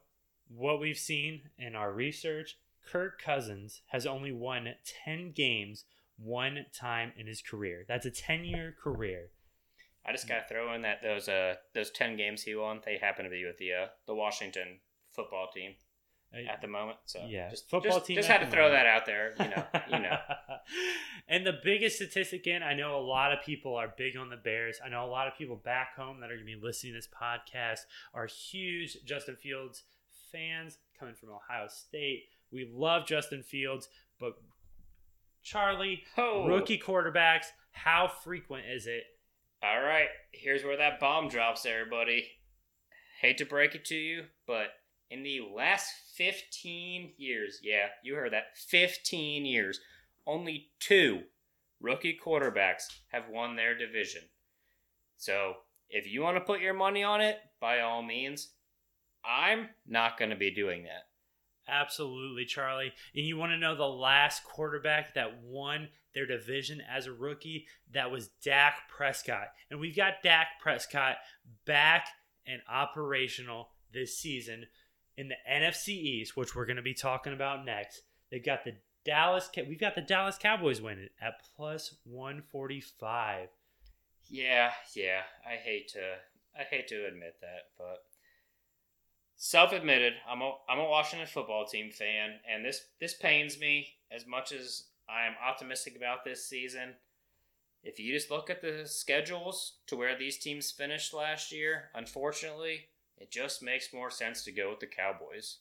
what 0.48 0.80
we've 0.80 0.98
seen 0.98 1.42
in 1.58 1.74
our 1.74 1.92
research, 1.92 2.58
Kirk 2.90 3.20
Cousins 3.20 3.82
has 3.86 4.06
only 4.06 4.32
won 4.32 4.68
10 5.04 5.32
games 5.32 5.84
one 6.16 6.66
time 6.72 7.12
in 7.16 7.26
his 7.26 7.40
career. 7.42 7.84
That's 7.88 8.06
a 8.06 8.10
10 8.10 8.44
year 8.44 8.74
career. 8.82 9.30
I 10.06 10.12
just 10.12 10.28
got 10.28 10.46
to 10.46 10.54
throw 10.54 10.74
in 10.74 10.82
that 10.82 11.02
those 11.02 11.30
uh 11.30 11.54
those 11.74 11.90
10 11.90 12.16
games 12.16 12.42
he 12.42 12.54
won, 12.54 12.80
they 12.84 12.98
happen 12.98 13.24
to 13.24 13.30
be 13.30 13.44
with 13.44 13.56
the 13.56 13.72
uh, 13.72 13.86
the 14.06 14.14
Washington 14.14 14.80
football 15.10 15.48
team 15.52 15.74
at 16.50 16.60
the 16.60 16.66
moment. 16.66 16.98
So 17.04 17.24
yeah, 17.26 17.50
just, 17.50 17.68
football 17.70 17.98
just, 17.98 18.06
team. 18.06 18.16
Just 18.16 18.28
had 18.28 18.38
to 18.38 18.50
throw 18.50 18.70
that 18.70 18.86
out 18.86 19.06
there. 19.06 19.34
You 19.38 19.46
know, 19.46 19.64
you 19.90 19.98
know. 20.00 20.16
and 21.28 21.46
the 21.46 21.58
biggest 21.62 21.96
statistic, 21.96 22.46
and 22.46 22.64
I 22.64 22.74
know 22.74 22.98
a 22.98 23.00
lot 23.00 23.32
of 23.32 23.42
people 23.44 23.76
are 23.76 23.94
big 23.96 24.16
on 24.16 24.30
the 24.30 24.36
Bears. 24.36 24.78
I 24.84 24.88
know 24.88 25.04
a 25.04 25.08
lot 25.08 25.28
of 25.28 25.36
people 25.36 25.56
back 25.56 25.96
home 25.96 26.20
that 26.20 26.30
are 26.30 26.34
going 26.34 26.46
to 26.46 26.56
be 26.56 26.60
listening 26.60 26.92
to 26.92 26.98
this 26.98 27.08
podcast 27.08 27.80
are 28.12 28.26
huge 28.26 28.98
Justin 29.04 29.36
Fields 29.36 29.84
fans 30.38 30.78
coming 30.98 31.14
from 31.14 31.30
Ohio 31.30 31.68
State. 31.68 32.24
We 32.50 32.68
love 32.74 33.06
Justin 33.06 33.42
Fields, 33.42 33.88
but 34.18 34.34
Charlie, 35.42 36.04
Oh. 36.16 36.46
rookie 36.46 36.78
quarterbacks, 36.78 37.46
how 37.72 38.08
frequent 38.08 38.66
is 38.66 38.86
it? 38.86 39.04
All 39.62 39.80
right, 39.80 40.08
here's 40.32 40.64
where 40.64 40.76
that 40.76 40.98
bomb 41.00 41.28
drops, 41.28 41.64
everybody. 41.64 42.28
Hate 43.20 43.38
to 43.38 43.46
break 43.46 43.74
it 43.74 43.84
to 43.86 43.94
you, 43.96 44.24
but 44.46 44.68
in 45.10 45.22
the 45.22 45.40
last 45.40 45.92
15 46.16 47.14
years, 47.16 47.60
yeah, 47.62 47.88
you 48.02 48.14
heard 48.14 48.32
that, 48.32 48.56
15 48.56 49.46
years, 49.46 49.80
only 50.26 50.72
two 50.80 51.22
rookie 51.80 52.18
quarterbacks 52.22 52.84
have 53.12 53.28
won 53.28 53.56
their 53.56 53.76
division. 53.76 54.22
So, 55.16 55.54
if 55.88 56.06
you 56.06 56.22
want 56.22 56.36
to 56.36 56.44
put 56.44 56.60
your 56.60 56.74
money 56.74 57.02
on 57.02 57.20
it, 57.20 57.38
by 57.60 57.80
all 57.80 58.02
means, 58.02 58.54
I'm 59.26 59.70
not 59.86 60.18
going 60.18 60.30
to 60.30 60.36
be 60.36 60.50
doing 60.50 60.84
that. 60.84 61.08
Absolutely, 61.66 62.44
Charlie. 62.44 62.92
And 63.14 63.24
you 63.24 63.36
want 63.36 63.52
to 63.52 63.58
know 63.58 63.74
the 63.74 63.84
last 63.84 64.44
quarterback 64.44 65.14
that 65.14 65.42
won 65.42 65.88
their 66.14 66.26
division 66.26 66.82
as 66.82 67.06
a 67.06 67.12
rookie? 67.12 67.66
That 67.92 68.10
was 68.10 68.28
Dak 68.42 68.88
Prescott. 68.88 69.48
And 69.70 69.80
we've 69.80 69.96
got 69.96 70.22
Dak 70.22 70.48
Prescott 70.60 71.16
back 71.66 72.06
and 72.46 72.60
operational 72.70 73.70
this 73.92 74.18
season 74.18 74.66
in 75.16 75.28
the 75.28 75.36
NFC 75.50 75.88
East, 75.88 76.36
which 76.36 76.54
we're 76.54 76.66
going 76.66 76.76
to 76.76 76.82
be 76.82 76.94
talking 76.94 77.32
about 77.32 77.64
next. 77.64 78.02
They've 78.30 78.44
got 78.44 78.64
the 78.64 78.74
Dallas 79.04 79.50
we've 79.68 79.80
got 79.80 79.94
the 79.94 80.00
Dallas 80.00 80.38
Cowboys 80.38 80.80
winning 80.80 81.10
at 81.20 81.34
plus 81.56 81.94
145. 82.04 83.48
Yeah, 84.28 84.70
yeah. 84.94 85.22
I 85.46 85.56
hate 85.56 85.88
to 85.88 86.16
I 86.58 86.62
hate 86.64 86.88
to 86.88 87.06
admit 87.06 87.36
that, 87.40 87.68
but 87.76 88.04
self-admitted, 89.36 90.14
I'm 90.28 90.42
a 90.42 90.52
I'm 90.68 90.78
a 90.78 90.88
Washington 90.88 91.26
football 91.26 91.66
team 91.66 91.90
fan, 91.90 92.34
and 92.50 92.64
this 92.64 92.80
this 93.00 93.14
pains 93.14 93.58
me 93.58 93.88
as 94.10 94.26
much 94.26 94.52
as 94.52 94.84
I 95.08 95.26
am 95.26 95.34
optimistic 95.46 95.96
about 95.96 96.24
this 96.24 96.46
season. 96.46 96.94
If 97.82 97.98
you 97.98 98.14
just 98.14 98.30
look 98.30 98.48
at 98.48 98.62
the 98.62 98.82
schedules 98.86 99.74
to 99.88 99.96
where 99.96 100.18
these 100.18 100.38
teams 100.38 100.70
finished 100.70 101.12
last 101.12 101.52
year, 101.52 101.90
unfortunately, 101.94 102.86
it 103.18 103.30
just 103.30 103.62
makes 103.62 103.92
more 103.92 104.10
sense 104.10 104.42
to 104.44 104.52
go 104.52 104.70
with 104.70 104.80
the 104.80 104.86
Cowboys. 104.86 105.58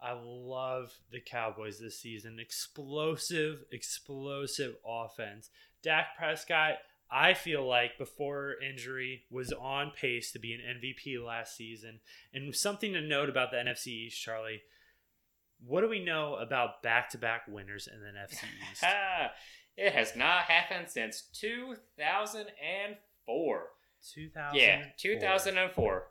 I 0.00 0.12
love 0.20 0.92
the 1.10 1.20
Cowboys 1.20 1.78
this 1.78 1.98
season. 1.98 2.38
Explosive, 2.40 3.64
explosive 3.70 4.76
offense. 4.86 5.50
Dak 5.82 6.16
Prescott, 6.16 6.78
I 7.10 7.34
feel 7.34 7.66
like 7.66 7.98
before 7.98 8.54
injury 8.62 9.22
was 9.30 9.52
on 9.52 9.92
pace 9.98 10.30
to 10.32 10.38
be 10.38 10.52
an 10.52 10.60
MVP 10.60 11.24
last 11.24 11.56
season. 11.56 12.00
And 12.34 12.54
something 12.54 12.92
to 12.92 13.00
note 13.00 13.30
about 13.30 13.50
the 13.50 13.56
NFC 13.56 13.86
East, 13.88 14.20
Charlie. 14.20 14.60
What 15.66 15.80
do 15.80 15.88
we 15.88 16.04
know 16.04 16.34
about 16.34 16.82
back-to-back 16.82 17.48
winners 17.48 17.88
in 17.92 18.00
the 18.00 18.08
NFC 18.08 18.44
East? 18.70 18.84
It 19.78 19.92
has 19.92 20.14
not 20.16 20.42
happened 20.42 20.90
since 20.90 21.22
2004. 21.34 23.66
2000. 24.12 24.58
Yeah, 24.58 24.82
2004. 24.98 26.06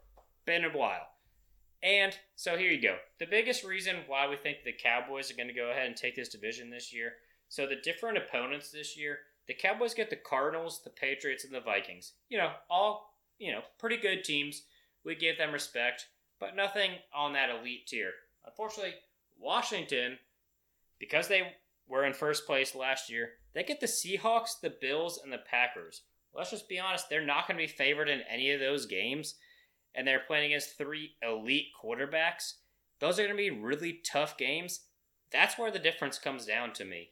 Been 0.46 0.64
a 0.64 0.70
while. 0.70 1.10
And 1.84 2.18
so 2.36 2.58
here 2.58 2.72
you 2.72 2.82
go. 2.82 2.96
The 3.20 3.26
biggest 3.26 3.66
reason 3.66 3.98
why 4.08 4.30
we 4.30 4.38
think 4.38 4.60
the 4.64 4.72
Cowboys 4.72 5.30
are 5.30 5.36
going 5.36 5.50
to 5.50 5.54
go 5.54 5.70
ahead 5.70 5.88
and 5.88 5.98
take 5.98 6.16
this 6.16 6.30
division 6.30 6.70
this 6.70 6.94
year. 6.94 7.16
So 7.50 7.68
the 7.68 7.76
different 7.84 8.18
opponents 8.18 8.72
this 8.72 8.98
year, 8.98 9.18
the 9.48 9.54
Cowboys 9.54 9.94
get 9.94 10.10
the 10.10 10.16
Cardinals, 10.16 10.82
the 10.84 10.90
Patriots, 10.90 11.46
and 11.46 11.54
the 11.54 11.62
Vikings. 11.62 12.14
You 12.30 12.38
know, 12.38 12.52
all, 12.70 13.16
you 13.40 13.52
know, 13.52 13.62
pretty 13.80 13.98
good 13.98 14.24
teams. 14.24 14.64
We 15.04 15.16
give 15.16 15.38
them 15.38 15.54
respect, 15.54 16.08
but 16.40 16.56
nothing 16.56 16.92
on 17.16 17.34
that 17.34 17.50
elite 17.50 17.88
tier. 17.88 18.12
Unfortunately, 18.46 18.96
Washington, 19.40 20.18
because 21.00 21.28
they 21.28 21.54
were 21.88 22.06
in 22.06 22.14
first 22.14 22.46
place 22.46 22.76
last 22.76 23.10
year, 23.10 23.30
they 23.54 23.64
get 23.64 23.80
the 23.80 23.88
Seahawks, 23.88 24.60
the 24.62 24.74
Bills, 24.82 25.20
and 25.24 25.32
the 25.32 25.38
Packers. 25.38 26.02
Let's 26.34 26.52
just 26.52 26.68
be 26.70 26.80
honest, 26.80 27.10
they're 27.10 27.26
not 27.26 27.48
going 27.48 27.58
to 27.58 27.64
be 27.64 27.72
favored 27.72 28.10
in 28.10 28.22
any 28.30 28.52
of 28.52 28.60
those 28.60 28.86
games 28.86 29.36
and 29.98 30.08
they're 30.08 30.20
playing 30.20 30.46
against 30.46 30.78
three 30.78 31.16
elite 31.22 31.68
quarterbacks, 31.84 32.54
those 33.00 33.20
are 33.20 33.24
going 33.24 33.36
to 33.36 33.38
be 33.38 33.50
really 33.50 34.00
tough 34.10 34.38
games. 34.38 34.82
That's 35.32 35.58
where 35.58 35.72
the 35.72 35.80
difference 35.80 36.20
comes 36.20 36.46
down 36.46 36.72
to 36.74 36.86
me. 36.86 37.10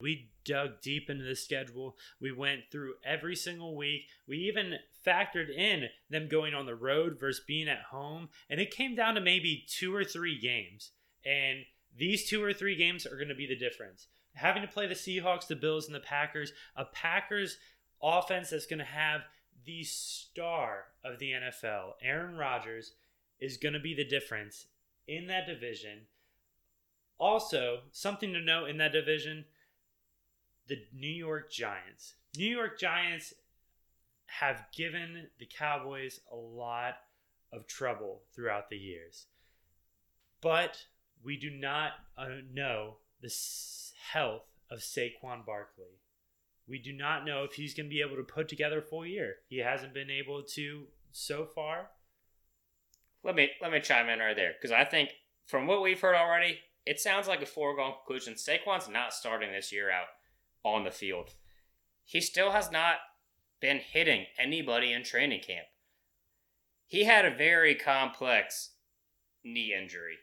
We 0.00 0.30
dug 0.44 0.80
deep 0.80 1.10
into 1.10 1.24
the 1.24 1.36
schedule. 1.36 1.96
We 2.20 2.32
went 2.32 2.62
through 2.70 2.94
every 3.04 3.36
single 3.36 3.76
week. 3.76 4.06
We 4.26 4.38
even 4.38 4.76
factored 5.06 5.50
in 5.50 5.88
them 6.08 6.28
going 6.28 6.54
on 6.54 6.66
the 6.66 6.74
road 6.74 7.18
versus 7.18 7.44
being 7.46 7.68
at 7.68 7.82
home. 7.90 8.28
And 8.48 8.60
it 8.60 8.70
came 8.70 8.94
down 8.94 9.14
to 9.14 9.20
maybe 9.20 9.64
two 9.68 9.94
or 9.94 10.04
three 10.04 10.38
games. 10.38 10.90
And 11.24 11.64
these 11.96 12.28
two 12.28 12.42
or 12.42 12.52
three 12.52 12.76
games 12.76 13.06
are 13.06 13.16
going 13.16 13.28
to 13.28 13.34
be 13.34 13.46
the 13.46 13.56
difference. 13.56 14.06
Having 14.34 14.62
to 14.62 14.68
play 14.68 14.86
the 14.86 14.94
Seahawks, 14.94 15.46
the 15.46 15.56
Bills, 15.56 15.86
and 15.86 15.94
the 15.94 16.00
Packers, 16.00 16.52
a 16.76 16.84
Packers 16.84 17.58
offense 18.02 18.50
that's 18.50 18.66
going 18.66 18.78
to 18.78 18.84
have 18.84 19.22
the 19.66 19.82
star 19.84 20.84
of 21.04 21.18
the 21.18 21.32
NFL, 21.32 21.92
Aaron 22.02 22.36
Rodgers, 22.36 22.92
is 23.38 23.56
going 23.56 23.72
to 23.74 23.80
be 23.80 23.94
the 23.94 24.04
difference 24.04 24.66
in 25.06 25.26
that 25.26 25.46
division. 25.46 26.06
Also, 27.18 27.80
something 27.92 28.32
to 28.32 28.40
note 28.40 28.70
in 28.70 28.78
that 28.78 28.92
division 28.92 29.44
the 30.68 30.78
New 30.92 31.08
York 31.08 31.50
Giants. 31.50 32.14
New 32.36 32.48
York 32.48 32.78
Giants 32.78 33.34
have 34.26 34.64
given 34.74 35.28
the 35.38 35.46
Cowboys 35.46 36.20
a 36.32 36.36
lot 36.36 36.94
of 37.52 37.66
trouble 37.66 38.22
throughout 38.34 38.70
the 38.70 38.76
years. 38.76 39.26
But 40.40 40.84
we 41.22 41.36
do 41.36 41.50
not 41.50 41.92
uh, 42.16 42.28
know 42.52 42.96
the 43.20 43.32
health 44.12 44.46
of 44.70 44.78
Saquon 44.78 45.44
Barkley. 45.44 45.98
We 46.68 46.78
do 46.78 46.92
not 46.92 47.24
know 47.24 47.42
if 47.42 47.54
he's 47.54 47.74
going 47.74 47.86
to 47.86 47.94
be 47.94 48.00
able 48.00 48.16
to 48.16 48.22
put 48.22 48.48
together 48.48 48.78
a 48.78 48.82
full 48.82 49.04
year. 49.04 49.36
He 49.48 49.58
hasn't 49.58 49.92
been 49.92 50.10
able 50.10 50.42
to 50.54 50.86
so 51.10 51.44
far. 51.44 51.90
Let 53.24 53.34
me 53.34 53.50
let 53.60 53.72
me 53.72 53.80
chime 53.80 54.08
in 54.08 54.20
right 54.20 54.36
there 54.36 54.52
because 54.58 54.72
I 54.72 54.84
think 54.84 55.10
from 55.46 55.66
what 55.66 55.82
we've 55.82 56.00
heard 56.00 56.14
already, 56.14 56.60
it 56.86 57.00
sounds 57.00 57.26
like 57.26 57.42
a 57.42 57.46
foregone 57.46 57.94
conclusion. 57.94 58.34
Saquon's 58.34 58.88
not 58.88 59.12
starting 59.12 59.50
this 59.50 59.72
year 59.72 59.90
out 59.90 60.06
on 60.64 60.84
the 60.84 60.90
field. 60.90 61.30
He 62.04 62.20
still 62.20 62.52
has 62.52 62.70
not 62.70 62.96
been 63.60 63.78
hitting 63.78 64.26
anybody 64.38 64.92
in 64.92 65.04
training 65.04 65.40
camp. 65.46 65.66
He 66.86 67.04
had 67.04 67.24
a 67.24 67.34
very 67.34 67.74
complex 67.74 68.72
knee 69.44 69.74
injury. 69.78 70.16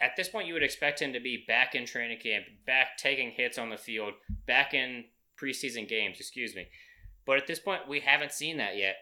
At 0.00 0.16
this 0.16 0.28
point, 0.28 0.46
you 0.46 0.54
would 0.54 0.62
expect 0.62 1.00
him 1.00 1.12
to 1.12 1.20
be 1.20 1.44
back 1.46 1.74
in 1.74 1.86
training 1.86 2.18
camp, 2.18 2.44
back 2.66 2.98
taking 2.98 3.30
hits 3.30 3.58
on 3.58 3.70
the 3.70 3.76
field, 3.76 4.14
back 4.46 4.74
in 4.74 5.04
preseason 5.40 5.88
games, 5.88 6.18
excuse 6.18 6.54
me. 6.54 6.66
But 7.24 7.38
at 7.38 7.46
this 7.46 7.60
point, 7.60 7.88
we 7.88 8.00
haven't 8.00 8.32
seen 8.32 8.58
that 8.58 8.76
yet. 8.76 8.96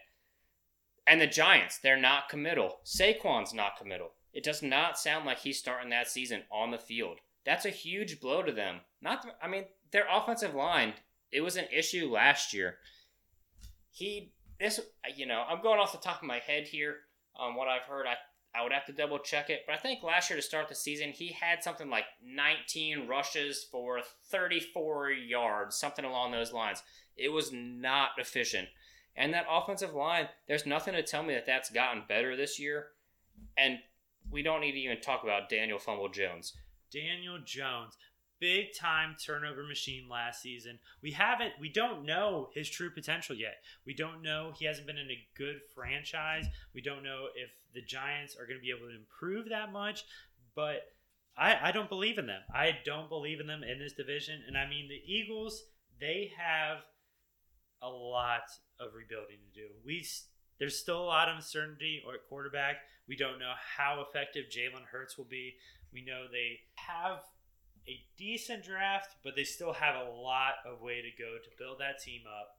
And 1.05 1.19
the 1.19 1.27
Giants, 1.27 1.77
they're 1.77 1.99
not 1.99 2.29
committal. 2.29 2.79
Saquon's 2.85 3.53
not 3.53 3.77
committal. 3.77 4.11
It 4.31 4.43
does 4.43 4.63
not 4.63 4.97
sound 4.97 5.25
like 5.25 5.39
he's 5.39 5.59
starting 5.59 5.89
that 5.89 6.07
season 6.07 6.43
on 6.51 6.71
the 6.71 6.77
field. 6.77 7.19
That's 7.45 7.65
a 7.65 7.69
huge 7.71 8.21
blow 8.21 8.41
to 8.41 8.51
them. 8.51 8.81
Not, 9.01 9.25
I 9.41 9.47
mean, 9.47 9.65
their 9.93 10.05
offensive 10.11 10.53
line. 10.53 10.93
It 11.31 11.41
was 11.41 11.55
an 11.55 11.65
issue 11.71 12.11
last 12.11 12.53
year. 12.53 12.75
He, 13.91 14.33
this, 14.59 14.81
you 15.15 15.25
know, 15.25 15.45
I'm 15.47 15.61
going 15.61 15.79
off 15.79 15.93
the 15.93 15.97
top 15.99 16.21
of 16.21 16.27
my 16.27 16.39
head 16.39 16.67
here 16.67 16.97
on 17.35 17.55
what 17.55 17.69
I've 17.69 17.83
heard. 17.83 18.05
I, 18.05 18.15
I 18.57 18.63
would 18.63 18.73
have 18.73 18.85
to 18.87 18.91
double 18.91 19.19
check 19.19 19.49
it, 19.49 19.61
but 19.65 19.73
I 19.73 19.77
think 19.77 20.03
last 20.03 20.29
year 20.29 20.37
to 20.37 20.43
start 20.43 20.67
the 20.67 20.75
season, 20.75 21.09
he 21.09 21.31
had 21.31 21.63
something 21.63 21.89
like 21.89 22.05
19 22.23 23.07
rushes 23.07 23.65
for 23.71 24.01
34 24.29 25.11
yards, 25.11 25.77
something 25.77 26.05
along 26.05 26.31
those 26.31 26.53
lines. 26.53 26.83
It 27.15 27.29
was 27.29 27.51
not 27.53 28.09
efficient. 28.17 28.67
And 29.15 29.33
that 29.33 29.45
offensive 29.49 29.93
line, 29.93 30.27
there's 30.47 30.65
nothing 30.65 30.95
to 30.95 31.03
tell 31.03 31.23
me 31.23 31.35
that 31.35 31.45
that's 31.45 31.69
gotten 31.69 32.03
better 32.07 32.35
this 32.35 32.59
year. 32.59 32.87
And 33.57 33.77
we 34.29 34.41
don't 34.41 34.61
need 34.61 34.71
to 34.71 34.79
even 34.79 35.01
talk 35.01 35.23
about 35.23 35.49
Daniel 35.49 35.79
Fumble 35.79 36.09
Jones. 36.09 36.53
Daniel 36.91 37.39
Jones, 37.43 37.95
big 38.39 38.75
time 38.77 39.15
turnover 39.23 39.63
machine 39.63 40.07
last 40.09 40.41
season. 40.41 40.79
We 41.01 41.11
haven't, 41.11 41.53
we 41.59 41.69
don't 41.69 42.05
know 42.05 42.49
his 42.53 42.69
true 42.69 42.89
potential 42.89 43.35
yet. 43.35 43.55
We 43.85 43.93
don't 43.93 44.21
know, 44.21 44.53
he 44.57 44.65
hasn't 44.65 44.87
been 44.87 44.97
in 44.97 45.09
a 45.09 45.27
good 45.37 45.61
franchise. 45.73 46.45
We 46.73 46.81
don't 46.81 47.03
know 47.03 47.27
if 47.35 47.49
the 47.73 47.81
Giants 47.81 48.35
are 48.35 48.45
going 48.45 48.59
to 48.59 48.63
be 48.63 48.71
able 48.71 48.87
to 48.89 48.95
improve 48.95 49.49
that 49.49 49.71
much, 49.71 50.03
but 50.55 50.81
I, 51.37 51.69
I 51.69 51.71
don't 51.71 51.89
believe 51.89 52.17
in 52.17 52.27
them. 52.27 52.41
I 52.53 52.77
don't 52.85 53.09
believe 53.09 53.39
in 53.39 53.47
them 53.47 53.63
in 53.63 53.79
this 53.79 53.93
division. 53.93 54.43
And 54.47 54.57
I 54.57 54.67
mean, 54.67 54.87
the 54.87 55.01
Eagles, 55.05 55.63
they 55.99 56.31
have 56.37 56.77
a 57.81 57.89
lot 57.89 58.43
of 58.79 58.93
rebuilding 58.93 59.37
to 59.53 59.59
do. 59.59 59.67
We 59.85 60.05
there's 60.59 60.79
still 60.79 61.01
a 61.01 61.05
lot 61.05 61.29
of 61.29 61.35
uncertainty 61.35 62.01
at 62.07 62.29
quarterback. 62.29 62.77
We 63.07 63.17
don't 63.17 63.39
know 63.39 63.53
how 63.77 64.05
effective 64.07 64.45
Jalen 64.45 64.85
Hurts 64.89 65.17
will 65.17 65.25
be. 65.25 65.55
We 65.91 66.05
know 66.05 66.25
they 66.31 66.59
have 66.75 67.19
a 67.87 68.01
decent 68.17 68.63
draft, 68.63 69.15
but 69.23 69.35
they 69.35 69.43
still 69.43 69.73
have 69.73 69.95
a 69.95 70.09
lot 70.09 70.53
of 70.65 70.81
way 70.81 71.01
to 71.01 71.21
go 71.21 71.37
to 71.43 71.49
build 71.57 71.79
that 71.79 72.01
team 72.01 72.21
up. 72.27 72.57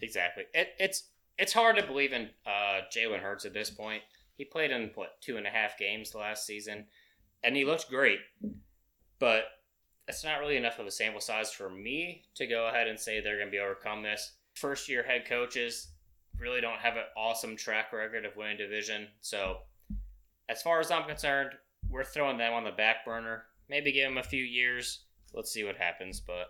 Exactly. 0.00 0.44
It, 0.54 0.74
it's 0.78 1.04
it's 1.38 1.52
hard 1.52 1.76
to 1.76 1.86
believe 1.86 2.12
in 2.12 2.28
uh, 2.46 2.82
Jalen 2.94 3.20
Hurts 3.20 3.44
at 3.44 3.54
this 3.54 3.70
point. 3.70 4.02
He 4.36 4.44
played 4.44 4.70
in 4.70 4.90
what 4.94 5.20
two 5.20 5.36
and 5.36 5.46
a 5.46 5.50
half 5.50 5.78
games 5.78 6.14
last 6.14 6.46
season, 6.46 6.86
and 7.42 7.56
he 7.56 7.64
looked 7.64 7.88
great. 7.88 8.18
But 9.18 9.44
it's 10.08 10.24
not 10.24 10.40
really 10.40 10.56
enough 10.56 10.78
of 10.78 10.86
a 10.86 10.90
sample 10.90 11.20
size 11.20 11.52
for 11.52 11.70
me 11.70 12.24
to 12.34 12.46
go 12.46 12.66
ahead 12.66 12.88
and 12.88 12.98
say 12.98 13.20
they're 13.20 13.36
going 13.36 13.48
to 13.48 13.52
be 13.52 13.58
overcome 13.58 14.02
this. 14.02 14.32
First 14.54 14.88
year 14.88 15.02
head 15.02 15.26
coaches 15.26 15.88
really 16.38 16.60
don't 16.60 16.80
have 16.80 16.96
an 16.96 17.04
awesome 17.16 17.56
track 17.56 17.92
record 17.92 18.24
of 18.24 18.36
winning 18.36 18.56
division. 18.56 19.06
So, 19.20 19.58
as 20.48 20.60
far 20.60 20.80
as 20.80 20.90
I'm 20.90 21.04
concerned, 21.04 21.50
we're 21.88 22.04
throwing 22.04 22.36
them 22.36 22.52
on 22.52 22.64
the 22.64 22.72
back 22.72 23.04
burner. 23.04 23.44
Maybe 23.72 23.90
give 23.90 24.10
him 24.10 24.18
a 24.18 24.22
few 24.22 24.44
years. 24.44 25.00
Let's 25.32 25.50
see 25.50 25.64
what 25.64 25.76
happens. 25.76 26.20
But 26.20 26.48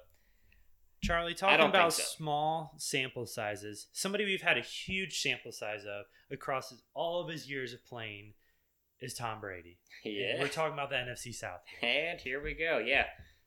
Charlie, 1.04 1.34
talking 1.34 1.64
about 1.64 1.92
so. 1.92 2.02
small 2.02 2.74
sample 2.78 3.26
sizes, 3.26 3.86
somebody 3.92 4.24
we've 4.24 4.42
had 4.42 4.58
a 4.58 4.62
huge 4.62 5.20
sample 5.20 5.52
size 5.52 5.84
of 5.84 6.06
across 6.32 6.74
all 6.94 7.22
of 7.22 7.30
his 7.30 7.48
years 7.48 7.72
of 7.72 7.86
playing 7.86 8.32
is 9.00 9.14
Tom 9.14 9.40
Brady. 9.40 9.78
Yeah. 10.04 10.32
And 10.32 10.40
we're 10.40 10.48
talking 10.48 10.72
about 10.72 10.90
the 10.90 10.96
NFC 10.96 11.32
South. 11.32 11.60
And 11.80 12.20
here 12.20 12.42
we 12.42 12.54
go. 12.54 12.82
Yeah. 12.84 13.04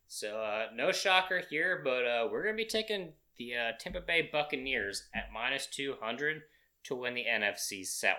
So, 0.08 0.39
uh, 0.39 0.67
no 0.74 0.94
shocker 0.94 1.41
here, 1.50 1.82
but 1.84 2.05
uh, 2.05 2.29
we're 2.32 2.44
going 2.44 2.55
to 2.55 2.63
be 2.63 2.70
taking 2.70 3.12
the 3.38 3.55
uh, 3.55 3.72
Tampa 3.77 4.00
Bay 4.00 4.29
Buccaneers 4.32 5.10
at 5.13 5.34
minus 5.34 5.67
200 5.67 6.44
to 6.86 6.96
win 6.96 7.13
the 7.13 7.25
NFC 7.29 7.86
South. 7.86 8.15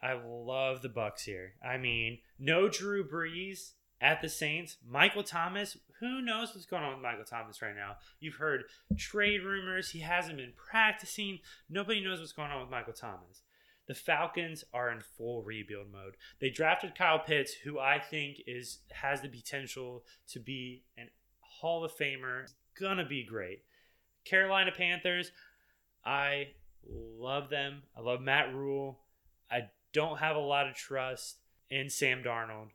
I 0.00 0.12
love 0.12 0.82
the 0.82 0.88
Bucs 0.88 1.22
here. 1.22 1.54
I 1.64 1.76
mean, 1.76 2.18
no 2.38 2.68
Drew 2.68 3.02
Brees 3.02 3.72
at 4.00 4.20
the 4.20 4.28
Saints. 4.28 4.76
Michael 4.86 5.22
Thomas, 5.22 5.76
who 6.00 6.20
knows 6.20 6.54
what's 6.54 6.66
going 6.66 6.82
on 6.82 6.94
with 6.94 7.02
Michael 7.02 7.24
Thomas 7.24 7.62
right 7.62 7.74
now? 7.74 7.96
You've 8.20 8.36
heard 8.36 8.64
trade 8.96 9.42
rumors. 9.42 9.90
He 9.90 10.00
hasn't 10.00 10.36
been 10.36 10.52
practicing. 10.54 11.40
Nobody 11.68 12.00
knows 12.00 12.20
what's 12.20 12.32
going 12.32 12.50
on 12.50 12.60
with 12.60 12.70
Michael 12.70 12.92
Thomas. 12.92 13.42
The 13.86 13.94
Falcons 13.94 14.64
are 14.74 14.90
in 14.90 15.00
full 15.00 15.42
rebuild 15.42 15.92
mode. 15.92 16.16
They 16.40 16.50
drafted 16.50 16.96
Kyle 16.96 17.20
Pitts, 17.20 17.54
who 17.54 17.78
I 17.78 18.00
think 18.00 18.38
is 18.46 18.78
has 18.90 19.22
the 19.22 19.28
potential 19.28 20.04
to 20.28 20.40
be 20.40 20.82
an 20.98 21.08
Hall 21.40 21.84
of 21.84 21.92
Famer. 21.96 22.42
It's 22.42 22.54
gonna 22.78 23.06
be 23.06 23.24
great. 23.24 23.62
Carolina 24.24 24.72
Panthers, 24.76 25.30
I 26.04 26.48
love 26.84 27.48
them. 27.48 27.82
I 27.96 28.00
love 28.00 28.20
Matt 28.20 28.52
Rhule. 28.52 28.98
I 29.50 29.68
don't 29.92 30.18
have 30.18 30.36
a 30.36 30.40
lot 30.40 30.68
of 30.68 30.74
trust 30.74 31.38
in 31.70 31.88
Sam 31.88 32.22
Darnold, 32.22 32.70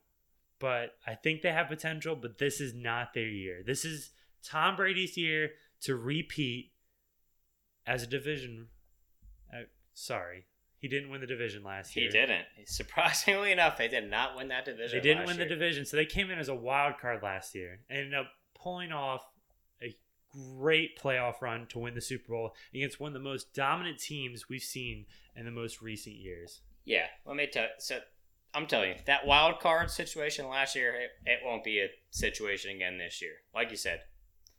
but 0.62 0.96
I 1.06 1.16
think 1.16 1.42
they 1.42 1.52
have 1.52 1.68
potential, 1.68 2.16
but 2.16 2.38
this 2.38 2.62
is 2.62 2.74
not 2.74 3.14
their 3.14 3.28
year. 3.28 3.64
This 3.66 3.84
is 3.84 4.12
Tom 4.44 4.76
Brady's 4.76 5.18
year 5.18 5.52
to 5.82 5.96
repeat 5.96 6.72
as 7.86 8.04
a 8.04 8.08
division. 8.08 8.68
Uh, 9.52 9.64
sorry, 9.94 10.46
he 10.78 10.88
didn't 10.88 11.10
win 11.10 11.20
the 11.22 11.28
division 11.28 11.64
last 11.64 11.96
year. 11.96 12.06
He 12.06 12.12
didn't. 12.12 12.46
Surprisingly 12.66 13.52
enough, 13.52 13.78
they 13.78 13.88
did 13.88 14.10
not 14.10 14.38
win 14.38 14.50
that 14.50 14.66
division. 14.66 14.98
They 14.98 15.02
didn't 15.02 15.26
win 15.26 15.38
year. 15.38 15.46
the 15.46 15.54
division, 15.54 15.86
so 15.86 15.98
they 15.98 16.06
came 16.06 16.30
in 16.30 16.40
as 16.40 16.48
a 16.48 16.56
wild 16.56 17.00
card 17.02 17.24
last 17.24 17.56
year 17.56 17.80
and 17.90 18.00
ended 18.00 18.14
up 18.14 18.28
pulling 18.54 18.92
off 18.92 19.26
a 19.82 19.96
great 20.58 20.98
playoff 21.00 21.42
run 21.42 21.66
to 21.68 21.80
win 21.80 21.96
the 21.96 22.02
Super 22.02 22.34
Bowl 22.34 22.56
against 22.74 23.00
one 23.00 23.10
of 23.10 23.14
the 23.14 23.20
most 23.20 23.54
dominant 23.54 24.00
teams 24.00 24.48
we've 24.48 24.62
seen 24.62 25.06
in 25.36 25.46
the 25.46 25.52
most 25.52 25.82
recent 25.82 26.16
years. 26.16 26.62
Yeah, 26.86 27.08
let 27.26 27.36
me 27.36 27.48
tell. 27.52 27.64
You, 27.64 27.70
so 27.80 28.00
I'm 28.54 28.68
telling 28.68 28.90
you, 28.90 28.96
that 29.06 29.26
wild 29.26 29.60
card 29.60 29.90
situation 29.90 30.48
last 30.48 30.76
year, 30.76 30.94
it, 30.94 31.10
it 31.26 31.40
won't 31.46 31.64
be 31.64 31.80
a 31.80 31.90
situation 32.10 32.76
again 32.76 32.98
this 32.98 33.22
year. 33.22 33.36
Like 33.56 33.72
you 33.72 33.78
said, 33.78 34.02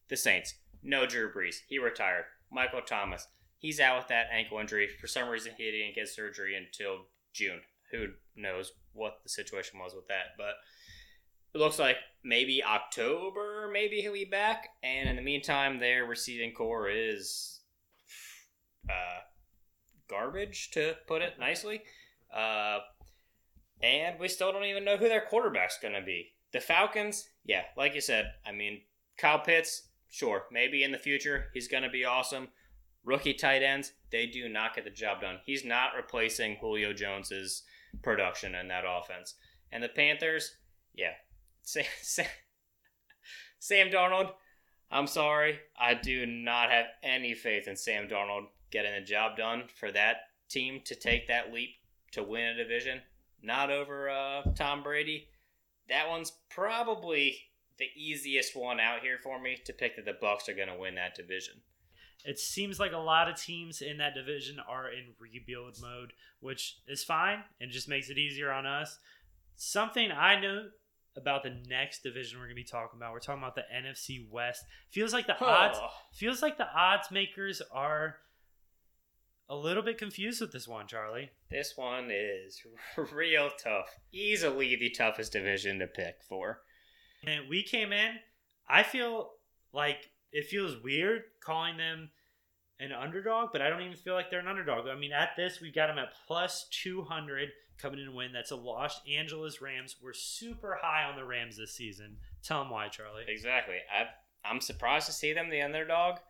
the 0.09 0.17
Saints, 0.17 0.55
no 0.83 1.07
Drew 1.07 1.31
Brees, 1.31 1.57
he 1.69 1.79
retired. 1.79 2.25
Michael 2.51 2.83
Thomas, 2.83 3.27
he's 3.59 3.81
out 3.81 3.99
with 3.99 4.09
that 4.09 4.27
ankle 4.33 4.59
injury. 4.59 4.89
For 5.01 5.07
some 5.07 5.29
reason, 5.29 5.53
he 5.57 5.71
didn't 5.71 5.95
get 5.95 6.09
surgery 6.09 6.57
until 6.57 7.07
June. 7.33 7.61
Who 7.91 8.09
knows 8.37 8.73
what 8.93 9.19
the 9.23 9.29
situation 9.29 9.79
was 9.79 9.95
with 9.95 10.09
that? 10.09 10.37
But 10.39 10.55
it 11.55 11.59
looks 11.59 11.79
like 11.79 11.97
maybe 12.25 12.65
October, 12.65 13.69
maybe 13.73 14.01
he'll 14.01 14.13
be 14.13 14.25
back. 14.25 14.69
And 14.83 15.09
in 15.09 15.17
the 15.17 15.23
meantime, 15.23 15.79
their 15.79 16.07
receiving 16.07 16.53
corps 16.53 16.89
is 16.89 17.61
uh, 18.89 19.21
garbage, 20.09 20.71
to 20.73 20.97
put 21.07 21.23
it 21.23 21.39
nicely. 21.39 21.83
Uh, 22.35 22.79
and 23.83 24.19
we 24.19 24.29
still 24.29 24.53
don't 24.53 24.65
even 24.65 24.85
know 24.85 24.97
who 24.97 25.09
their 25.09 25.21
quarterback's 25.21 25.79
going 25.81 25.95
to 25.95 26.03
be. 26.03 26.33
The 26.53 26.61
Falcons, 26.61 27.29
yeah, 27.45 27.63
like 27.77 27.95
you 27.95 28.01
said, 28.01 28.33
I 28.47 28.53
mean, 28.53 28.83
Kyle 29.19 29.39
Pitts, 29.39 29.89
sure, 30.11 30.45
maybe 30.53 30.85
in 30.85 30.93
the 30.93 30.99
future 30.99 31.47
he's 31.55 31.69
going 31.69 31.83
to 31.83 31.89
be 31.89 32.05
awesome. 32.05 32.49
Rookie 33.05 33.35
tight 33.35 33.63
ends, 33.63 33.93
they 34.13 34.27
do 34.27 34.49
not 34.49 34.75
get 34.75 34.85
the 34.85 34.91
job 34.91 35.23
done. 35.23 35.39
He's 35.45 35.65
not 35.65 35.97
replacing 35.97 36.57
Julio 36.61 36.93
Jones's 36.93 37.63
production 38.03 38.55
in 38.55 38.69
that 38.69 38.85
offense. 38.87 39.35
And 39.73 39.83
the 39.83 39.89
Panthers, 39.89 40.57
yeah, 40.95 41.15
Sam, 41.63 41.85
Sam, 42.01 42.27
Sam 43.59 43.89
Darnold, 43.89 44.33
I'm 44.91 45.07
sorry, 45.07 45.59
I 45.81 45.95
do 45.95 46.27
not 46.27 46.71
have 46.71 46.87
any 47.03 47.35
faith 47.35 47.67
in 47.67 47.77
Sam 47.77 48.09
Darnold 48.09 48.47
getting 48.71 48.93
the 48.95 49.01
job 49.01 49.37
done 49.37 49.65
for 49.75 49.91
that 49.93 50.17
team 50.51 50.81
to 50.85 50.95
take 50.95 51.29
that 51.29 51.53
leap 51.53 51.71
to 52.13 52.23
win 52.23 52.45
a 52.45 52.57
division. 52.57 53.01
Not 53.43 53.71
over 53.71 54.09
uh, 54.09 54.43
Tom 54.55 54.83
Brady. 54.83 55.29
That 55.89 56.09
one's 56.09 56.33
probably 56.51 57.39
the 57.79 57.87
easiest 57.97 58.55
one 58.55 58.79
out 58.79 59.01
here 59.01 59.19
for 59.23 59.41
me 59.41 59.59
to 59.65 59.73
pick 59.73 59.97
that 59.97 60.05
the 60.05 60.13
Bucs 60.13 60.49
are 60.49 60.55
going 60.55 60.69
to 60.69 60.79
win 60.79 60.95
that 60.95 61.15
division. 61.15 61.55
It 62.25 62.39
seems 62.39 62.79
like 62.79 62.93
a 62.93 62.99
lot 62.99 63.29
of 63.29 63.37
teams 63.37 63.83
in 63.83 63.99
that 63.99 64.15
division 64.15 64.59
are 64.69 64.89
in 64.89 65.15
rebuild 65.19 65.79
mode, 65.81 66.13
which 66.41 66.79
is 66.87 67.03
fine 67.03 67.43
and 67.61 67.73
just 67.73 67.89
makes 67.89 68.11
it 68.11 68.19
easier 68.19 68.53
on 68.53 68.65
us. 68.65 68.99
Something 69.57 70.13
I 70.13 70.41
know 70.41 70.69
about 71.17 71.43
the 71.43 71.57
next 71.69 72.03
division 72.03 72.39
we're 72.39 72.47
going 72.47 72.57
to 72.57 72.63
be 72.63 72.65
talking 72.65 72.99
about. 72.99 73.13
We're 73.13 73.19
talking 73.19 73.43
about 73.43 73.57
the 73.57 73.65
NFC 73.75 74.31
West. 74.31 74.65
Feels 74.91 75.13
like 75.13 75.27
the 75.27 75.37
oh. 75.41 75.47
odds 75.47 75.79
feels 76.13 76.43
like 76.43 76.59
the 76.59 76.73
odds 76.73 77.11
makers 77.11 77.61
are 77.73 78.17
a 79.53 79.57
little 79.57 79.83
bit 79.83 79.99
confused 79.99 80.41
with 80.41 80.51
this 80.51 80.67
one, 80.67 80.87
Charlie. 80.87 81.31
This 81.51 81.75
one 81.77 82.09
is 82.11 82.63
real 83.13 83.51
tough. 83.63 83.95
Easily 84.11 84.77
the 84.77 84.89
toughest 84.89 85.33
division 85.33 85.79
to 85.81 85.87
pick 85.87 86.23
for. 86.27 86.63
And 87.27 87.51
we 87.51 87.63
came 87.63 87.93
in, 87.93 88.15
I 88.67 88.83
feel 88.83 89.33
like 89.75 90.11
it 90.33 90.47
feels 90.47 90.83
weird 90.83 91.25
calling 91.45 91.77
them 91.77 92.09
an 92.81 92.93
underdog, 92.93 93.51
but 93.53 93.61
I 93.61 93.69
don't 93.69 93.83
even 93.83 93.95
feel 93.95 94.15
like 94.15 94.31
they're 94.31 94.41
an 94.41 94.49
underdog. 94.49 94.89
I 94.89 94.99
mean, 94.99 95.13
at 95.13 95.37
this, 95.37 95.61
we've 95.61 95.75
got 95.75 95.89
them 95.89 95.99
at 95.99 96.15
plus 96.27 96.67
200 96.71 97.51
coming 97.77 98.01
in 98.01 98.07
to 98.07 98.13
win. 98.13 98.33
That's 98.33 98.53
a 98.53 98.57
Los 98.57 99.03
Angeles 99.07 99.61
Rams. 99.61 99.97
We're 100.03 100.15
super 100.15 100.79
high 100.81 101.05
on 101.05 101.15
the 101.15 101.27
Rams 101.27 101.59
this 101.59 101.75
season. 101.75 102.17
Tell 102.43 102.61
them 102.61 102.71
why, 102.71 102.89
Charlie. 102.89 103.25
Exactly. 103.29 103.77
I, 103.95 104.07
I'm 104.49 104.63
surprised 104.63 105.09
to 105.09 105.13
see 105.13 105.35
them 105.35 105.51
the 105.51 105.61
underdog. 105.61 106.21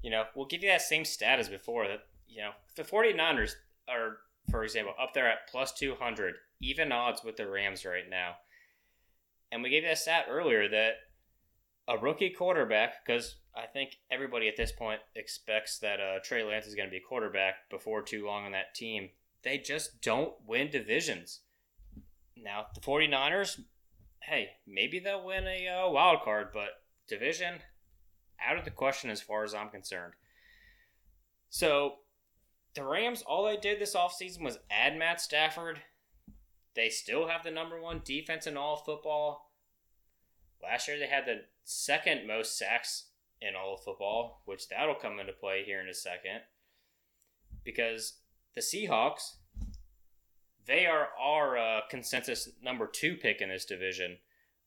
You 0.00 0.12
know, 0.12 0.26
we'll 0.36 0.46
give 0.46 0.62
you 0.62 0.68
that 0.68 0.82
same 0.82 1.04
stat 1.04 1.40
as 1.40 1.48
before. 1.48 1.88
That 1.88 2.04
you 2.32 2.40
know, 2.40 2.52
the 2.76 2.82
49ers 2.82 3.52
are, 3.88 4.18
for 4.50 4.64
example, 4.64 4.94
up 5.00 5.12
there 5.14 5.28
at 5.28 5.48
plus 5.50 5.72
200, 5.72 6.34
even 6.60 6.92
odds 6.92 7.22
with 7.22 7.36
the 7.36 7.48
Rams 7.48 7.84
right 7.84 8.08
now. 8.08 8.36
And 9.50 9.62
we 9.62 9.70
gave 9.70 9.84
that 9.84 9.98
stat 9.98 10.26
earlier 10.30 10.68
that 10.68 10.94
a 11.86 11.98
rookie 11.98 12.30
quarterback, 12.30 13.04
because 13.04 13.36
I 13.54 13.66
think 13.66 13.96
everybody 14.10 14.48
at 14.48 14.56
this 14.56 14.72
point 14.72 15.00
expects 15.14 15.78
that 15.80 16.00
uh, 16.00 16.20
Trey 16.24 16.42
Lance 16.42 16.66
is 16.66 16.74
going 16.74 16.88
to 16.88 16.92
be 16.92 17.00
quarterback 17.00 17.68
before 17.70 18.02
too 18.02 18.24
long 18.24 18.46
on 18.46 18.52
that 18.52 18.74
team. 18.74 19.10
They 19.44 19.58
just 19.58 20.00
don't 20.00 20.32
win 20.46 20.70
divisions. 20.70 21.40
Now, 22.36 22.66
the 22.74 22.80
49ers, 22.80 23.60
hey, 24.22 24.50
maybe 24.66 25.00
they'll 25.00 25.24
win 25.24 25.46
a 25.46 25.68
uh, 25.68 25.90
wild 25.90 26.22
card, 26.22 26.48
but 26.54 26.70
division, 27.08 27.56
out 28.44 28.56
of 28.56 28.64
the 28.64 28.70
question 28.70 29.10
as 29.10 29.20
far 29.20 29.44
as 29.44 29.54
I'm 29.54 29.68
concerned. 29.68 30.14
So, 31.50 31.96
the 32.74 32.84
Rams, 32.84 33.22
all 33.22 33.44
they 33.44 33.56
did 33.56 33.80
this 33.80 33.94
offseason 33.94 34.42
was 34.42 34.58
add 34.70 34.96
Matt 34.96 35.20
Stafford. 35.20 35.80
They 36.74 36.88
still 36.88 37.28
have 37.28 37.44
the 37.44 37.50
number 37.50 37.80
one 37.80 38.00
defense 38.04 38.46
in 38.46 38.56
all 38.56 38.76
football. 38.76 39.50
Last 40.62 40.88
year, 40.88 40.98
they 40.98 41.06
had 41.06 41.26
the 41.26 41.42
second 41.64 42.26
most 42.26 42.56
sacks 42.56 43.08
in 43.40 43.54
all 43.56 43.74
of 43.74 43.82
football, 43.82 44.42
which 44.46 44.68
that'll 44.68 44.94
come 44.94 45.18
into 45.18 45.32
play 45.32 45.64
here 45.64 45.80
in 45.80 45.88
a 45.88 45.94
second. 45.94 46.40
Because 47.64 48.14
the 48.54 48.60
Seahawks, 48.60 49.36
they 50.66 50.86
are 50.86 51.08
our 51.20 51.58
uh, 51.58 51.80
consensus 51.90 52.48
number 52.62 52.86
two 52.86 53.16
pick 53.16 53.40
in 53.40 53.48
this 53.48 53.64
division. 53.64 54.18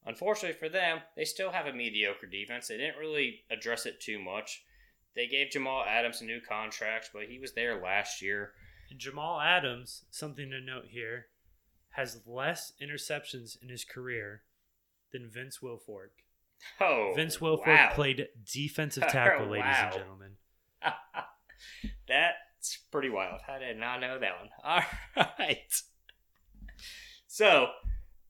Unfortunately 0.04 0.56
for 0.56 0.68
them, 0.68 1.00
they 1.16 1.24
still 1.24 1.50
have 1.50 1.66
a 1.66 1.72
mediocre 1.72 2.26
defense. 2.26 2.68
They 2.68 2.76
didn't 2.76 2.98
really 2.98 3.40
address 3.50 3.86
it 3.86 4.00
too 4.00 4.18
much. 4.18 4.62
They 5.16 5.26
gave 5.26 5.50
Jamal 5.50 5.82
Adams 5.88 6.20
a 6.20 6.24
new 6.24 6.40
contract, 6.46 7.10
but 7.12 7.24
he 7.24 7.38
was 7.38 7.54
there 7.54 7.82
last 7.82 8.20
year. 8.20 8.52
And 8.90 9.00
Jamal 9.00 9.40
Adams, 9.40 10.04
something 10.10 10.50
to 10.50 10.60
note 10.60 10.84
here, 10.90 11.26
has 11.90 12.20
less 12.26 12.72
interceptions 12.80 13.60
in 13.62 13.70
his 13.70 13.84
career 13.84 14.42
than 15.12 15.30
Vince 15.32 15.60
Wilfork. 15.62 16.10
Oh, 16.80 17.12
Vince 17.16 17.38
Wilfork 17.38 17.66
wow. 17.66 17.90
played 17.94 18.28
defensive 18.44 19.04
tackle, 19.08 19.46
ladies 19.46 19.64
wow. 19.64 19.84
and 19.84 19.94
gentlemen. 19.94 20.32
That's 22.08 22.76
pretty 22.90 23.08
wild. 23.08 23.40
I 23.48 23.58
did 23.58 23.78
not 23.78 24.00
know 24.00 24.18
that 24.18 24.32
one. 24.38 24.50
All 25.16 25.26
right. 25.38 25.82
So, 27.26 27.68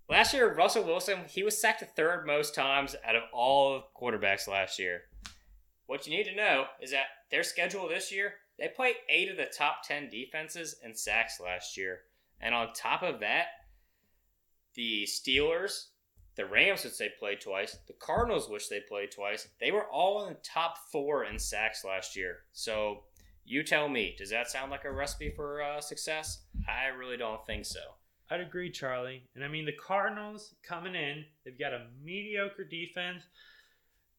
last 0.08 0.32
year, 0.32 0.54
Russell 0.54 0.84
Wilson, 0.84 1.24
he 1.28 1.42
was 1.42 1.60
sacked 1.60 1.80
the 1.80 1.86
third 1.86 2.26
most 2.26 2.54
times 2.54 2.94
out 3.04 3.16
of 3.16 3.22
all 3.32 3.84
quarterbacks 4.00 4.48
last 4.48 4.78
year. 4.78 5.02
What 5.86 6.06
you 6.06 6.16
need 6.16 6.24
to 6.24 6.34
know 6.34 6.66
is 6.80 6.90
that 6.90 7.06
their 7.30 7.42
schedule 7.42 7.88
this 7.88 8.12
year, 8.12 8.34
they 8.58 8.68
played 8.68 8.96
eight 9.08 9.30
of 9.30 9.36
the 9.36 9.46
top 9.46 9.82
10 9.86 10.10
defenses 10.10 10.76
in 10.82 10.94
sacks 10.94 11.40
last 11.40 11.76
year. 11.76 12.00
And 12.40 12.54
on 12.54 12.72
top 12.72 13.02
of 13.02 13.20
that, 13.20 13.46
the 14.74 15.04
Steelers, 15.04 15.86
the 16.36 16.44
Rams, 16.44 16.84
which 16.84 16.98
they 16.98 17.10
played 17.18 17.40
twice, 17.40 17.78
the 17.86 17.94
Cardinals, 17.94 18.48
which 18.48 18.68
they 18.68 18.80
played 18.80 19.10
twice, 19.10 19.48
they 19.60 19.70
were 19.70 19.86
all 19.86 20.26
in 20.26 20.34
the 20.34 20.40
top 20.42 20.76
four 20.92 21.24
in 21.24 21.38
sacks 21.38 21.84
last 21.84 22.16
year. 22.16 22.38
So 22.52 23.04
you 23.44 23.62
tell 23.62 23.88
me, 23.88 24.14
does 24.18 24.30
that 24.30 24.50
sound 24.50 24.70
like 24.70 24.84
a 24.84 24.92
recipe 24.92 25.32
for 25.34 25.62
uh, 25.62 25.80
success? 25.80 26.42
I 26.68 26.86
really 26.88 27.16
don't 27.16 27.44
think 27.46 27.64
so. 27.64 27.80
I'd 28.28 28.40
agree, 28.40 28.70
Charlie. 28.70 29.22
And 29.34 29.44
I 29.44 29.48
mean, 29.48 29.64
the 29.64 29.72
Cardinals 29.72 30.54
coming 30.62 30.94
in, 30.94 31.24
they've 31.44 31.58
got 31.58 31.72
a 31.72 31.86
mediocre 32.02 32.64
defense. 32.64 33.22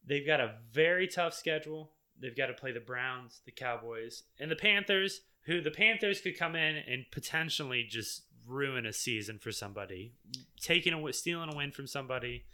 They've 0.07 0.25
got 0.25 0.39
a 0.39 0.55
very 0.71 1.07
tough 1.07 1.33
schedule. 1.33 1.91
They've 2.19 2.35
got 2.35 2.47
to 2.47 2.53
play 2.53 2.71
the 2.71 2.79
Browns, 2.79 3.41
the 3.45 3.51
Cowboys, 3.51 4.23
and 4.39 4.49
the 4.49 4.55
Panthers, 4.55 5.21
who 5.45 5.61
the 5.61 5.71
Panthers 5.71 6.21
could 6.21 6.37
come 6.37 6.55
in 6.55 6.77
and 6.77 7.05
potentially 7.11 7.85
just 7.87 8.23
ruin 8.47 8.85
a 8.85 8.93
season 8.93 9.37
for 9.39 9.51
somebody, 9.51 10.13
taking 10.61 10.93
a 10.93 11.13
stealing 11.13 11.53
a 11.53 11.55
win 11.55 11.71
from 11.71 11.87
somebody. 11.87 12.45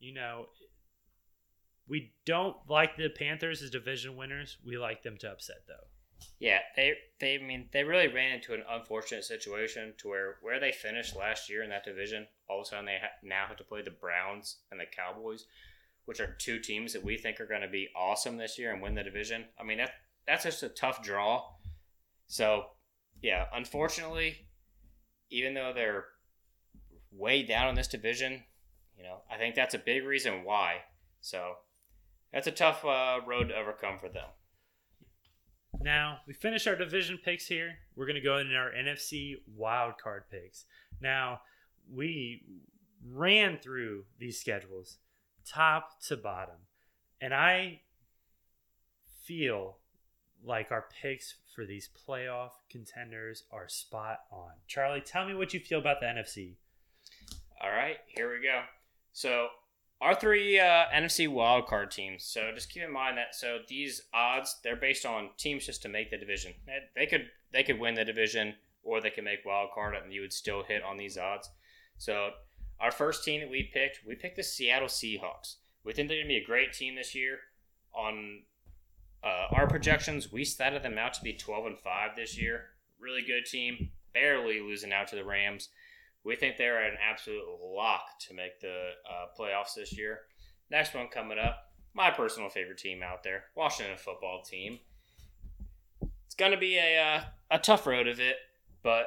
You 0.00 0.14
know, 0.14 0.46
we 1.88 2.12
don't 2.26 2.56
like 2.68 2.96
the 2.96 3.08
Panthers 3.08 3.62
as 3.62 3.70
division 3.70 4.16
winners. 4.16 4.58
We 4.64 4.76
like 4.76 5.02
them 5.02 5.16
to 5.18 5.30
upset 5.30 5.62
though. 5.66 5.86
Yeah, 6.38 6.58
they 6.76 6.94
they 7.18 7.38
I 7.38 7.42
mean 7.42 7.68
they 7.72 7.84
really 7.84 8.08
ran 8.08 8.32
into 8.32 8.54
an 8.54 8.62
unfortunate 8.68 9.24
situation 9.24 9.94
to 9.98 10.08
where 10.08 10.36
where 10.42 10.60
they 10.60 10.72
finished 10.72 11.16
last 11.16 11.48
year 11.48 11.62
in 11.62 11.70
that 11.70 11.84
division. 11.84 12.26
All 12.48 12.60
of 12.60 12.66
a 12.66 12.68
sudden, 12.68 12.86
they 12.86 12.98
ha- 13.00 13.08
now 13.22 13.46
have 13.46 13.56
to 13.56 13.64
play 13.64 13.82
the 13.82 13.90
Browns 13.90 14.58
and 14.70 14.80
the 14.80 14.84
Cowboys, 14.84 15.46
which 16.10 16.18
are 16.18 16.34
two 16.40 16.58
teams 16.58 16.92
that 16.92 17.04
we 17.04 17.16
think 17.16 17.38
are 17.38 17.46
going 17.46 17.60
to 17.60 17.68
be 17.68 17.88
awesome 17.94 18.36
this 18.36 18.58
year 18.58 18.72
and 18.72 18.82
win 18.82 18.96
the 18.96 19.02
division. 19.04 19.44
I 19.60 19.62
mean 19.62 19.78
that 19.78 19.92
that's 20.26 20.42
just 20.42 20.64
a 20.64 20.68
tough 20.68 21.04
draw. 21.04 21.44
So 22.26 22.64
yeah, 23.22 23.44
unfortunately, 23.54 24.48
even 25.30 25.54
though 25.54 25.70
they're 25.72 26.06
way 27.12 27.44
down 27.44 27.68
in 27.68 27.76
this 27.76 27.86
division, 27.86 28.42
you 28.96 29.04
know 29.04 29.18
I 29.30 29.36
think 29.36 29.54
that's 29.54 29.76
a 29.76 29.78
big 29.78 30.04
reason 30.04 30.42
why. 30.42 30.78
So 31.20 31.52
that's 32.32 32.48
a 32.48 32.50
tough 32.50 32.84
uh, 32.84 33.20
road 33.24 33.50
to 33.50 33.54
overcome 33.54 34.00
for 34.00 34.08
them. 34.08 34.30
Now 35.80 36.22
we 36.26 36.32
finish 36.32 36.66
our 36.66 36.74
division 36.74 37.20
picks 37.24 37.46
here. 37.46 37.74
We're 37.94 38.08
gonna 38.08 38.20
go 38.20 38.38
into 38.38 38.56
our 38.56 38.72
NFC 38.72 39.34
wild 39.46 39.94
card 40.02 40.24
picks. 40.28 40.64
Now 41.00 41.42
we 41.88 42.42
ran 43.08 43.58
through 43.58 44.06
these 44.18 44.40
schedules 44.40 44.98
top 45.46 46.00
to 46.08 46.16
bottom, 46.16 46.56
and 47.20 47.34
I 47.34 47.80
feel 49.24 49.78
like 50.42 50.72
our 50.72 50.86
picks 51.02 51.34
for 51.54 51.66
these 51.66 51.88
playoff 52.06 52.50
contenders 52.70 53.44
are 53.50 53.68
spot 53.68 54.20
on. 54.32 54.52
Charlie, 54.66 55.00
tell 55.00 55.26
me 55.26 55.34
what 55.34 55.52
you 55.52 55.60
feel 55.60 55.78
about 55.78 56.00
the 56.00 56.06
NFC. 56.06 56.54
All 57.62 57.70
right, 57.70 57.96
here 58.06 58.30
we 58.32 58.42
go. 58.42 58.62
So 59.12 59.48
our 60.00 60.14
three 60.14 60.58
uh, 60.58 60.84
NFC 60.94 61.28
wildcard 61.28 61.90
teams. 61.90 62.24
So 62.24 62.50
just 62.54 62.72
keep 62.72 62.82
in 62.82 62.92
mind 62.92 63.18
that 63.18 63.34
so 63.34 63.58
these 63.68 64.02
odds 64.14 64.58
they're 64.64 64.76
based 64.76 65.04
on 65.04 65.30
teams 65.36 65.66
just 65.66 65.82
to 65.82 65.88
make 65.88 66.10
the 66.10 66.16
division. 66.16 66.54
They 66.94 67.06
could 67.06 67.26
they 67.52 67.62
could 67.62 67.78
win 67.78 67.94
the 67.94 68.04
division 68.04 68.54
or 68.82 69.00
they 69.00 69.10
could 69.10 69.24
make 69.24 69.44
wild 69.44 69.70
card 69.74 69.94
and 69.94 70.12
you 70.12 70.22
would 70.22 70.32
still 70.32 70.62
hit 70.62 70.82
on 70.82 70.96
these 70.96 71.18
odds. 71.18 71.50
So 71.98 72.30
our 72.80 72.90
first 72.90 73.24
team 73.24 73.40
that 73.40 73.50
we 73.50 73.70
picked, 73.72 74.00
we 74.06 74.14
picked 74.14 74.36
the 74.36 74.42
Seattle 74.42 74.88
Seahawks. 74.88 75.56
We 75.84 75.92
think 75.92 76.08
they're 76.08 76.18
going 76.18 76.28
to 76.28 76.34
be 76.34 76.42
a 76.42 76.46
great 76.46 76.72
team 76.72 76.94
this 76.94 77.14
year. 77.14 77.38
On 77.94 78.42
uh, 79.22 79.46
our 79.52 79.66
projections, 79.66 80.32
we 80.32 80.44
statted 80.44 80.82
them 80.82 80.98
out 80.98 81.14
to 81.14 81.22
be 81.22 81.32
12 81.32 81.66
and 81.66 81.78
5 81.78 82.10
this 82.16 82.40
year. 82.40 82.66
Really 82.98 83.22
good 83.22 83.44
team, 83.44 83.90
barely 84.14 84.60
losing 84.60 84.92
out 84.92 85.08
to 85.08 85.16
the 85.16 85.24
Rams. 85.24 85.68
We 86.24 86.36
think 86.36 86.56
they're 86.56 86.84
an 86.84 86.96
absolute 87.02 87.44
lock 87.62 88.18
to 88.28 88.34
make 88.34 88.60
the 88.60 88.90
uh, 89.08 89.26
playoffs 89.38 89.74
this 89.74 89.96
year. 89.96 90.20
Next 90.70 90.94
one 90.94 91.08
coming 91.08 91.38
up, 91.38 91.72
my 91.94 92.10
personal 92.10 92.50
favorite 92.50 92.78
team 92.78 93.02
out 93.02 93.22
there, 93.22 93.44
Washington 93.56 93.96
football 93.96 94.42
team. 94.42 94.78
It's 96.26 96.34
going 96.36 96.52
to 96.52 96.58
be 96.58 96.76
a 96.76 96.98
uh, 96.98 97.22
a 97.50 97.58
tough 97.58 97.86
road 97.86 98.06
of 98.06 98.20
it, 98.20 98.36
but 98.82 99.06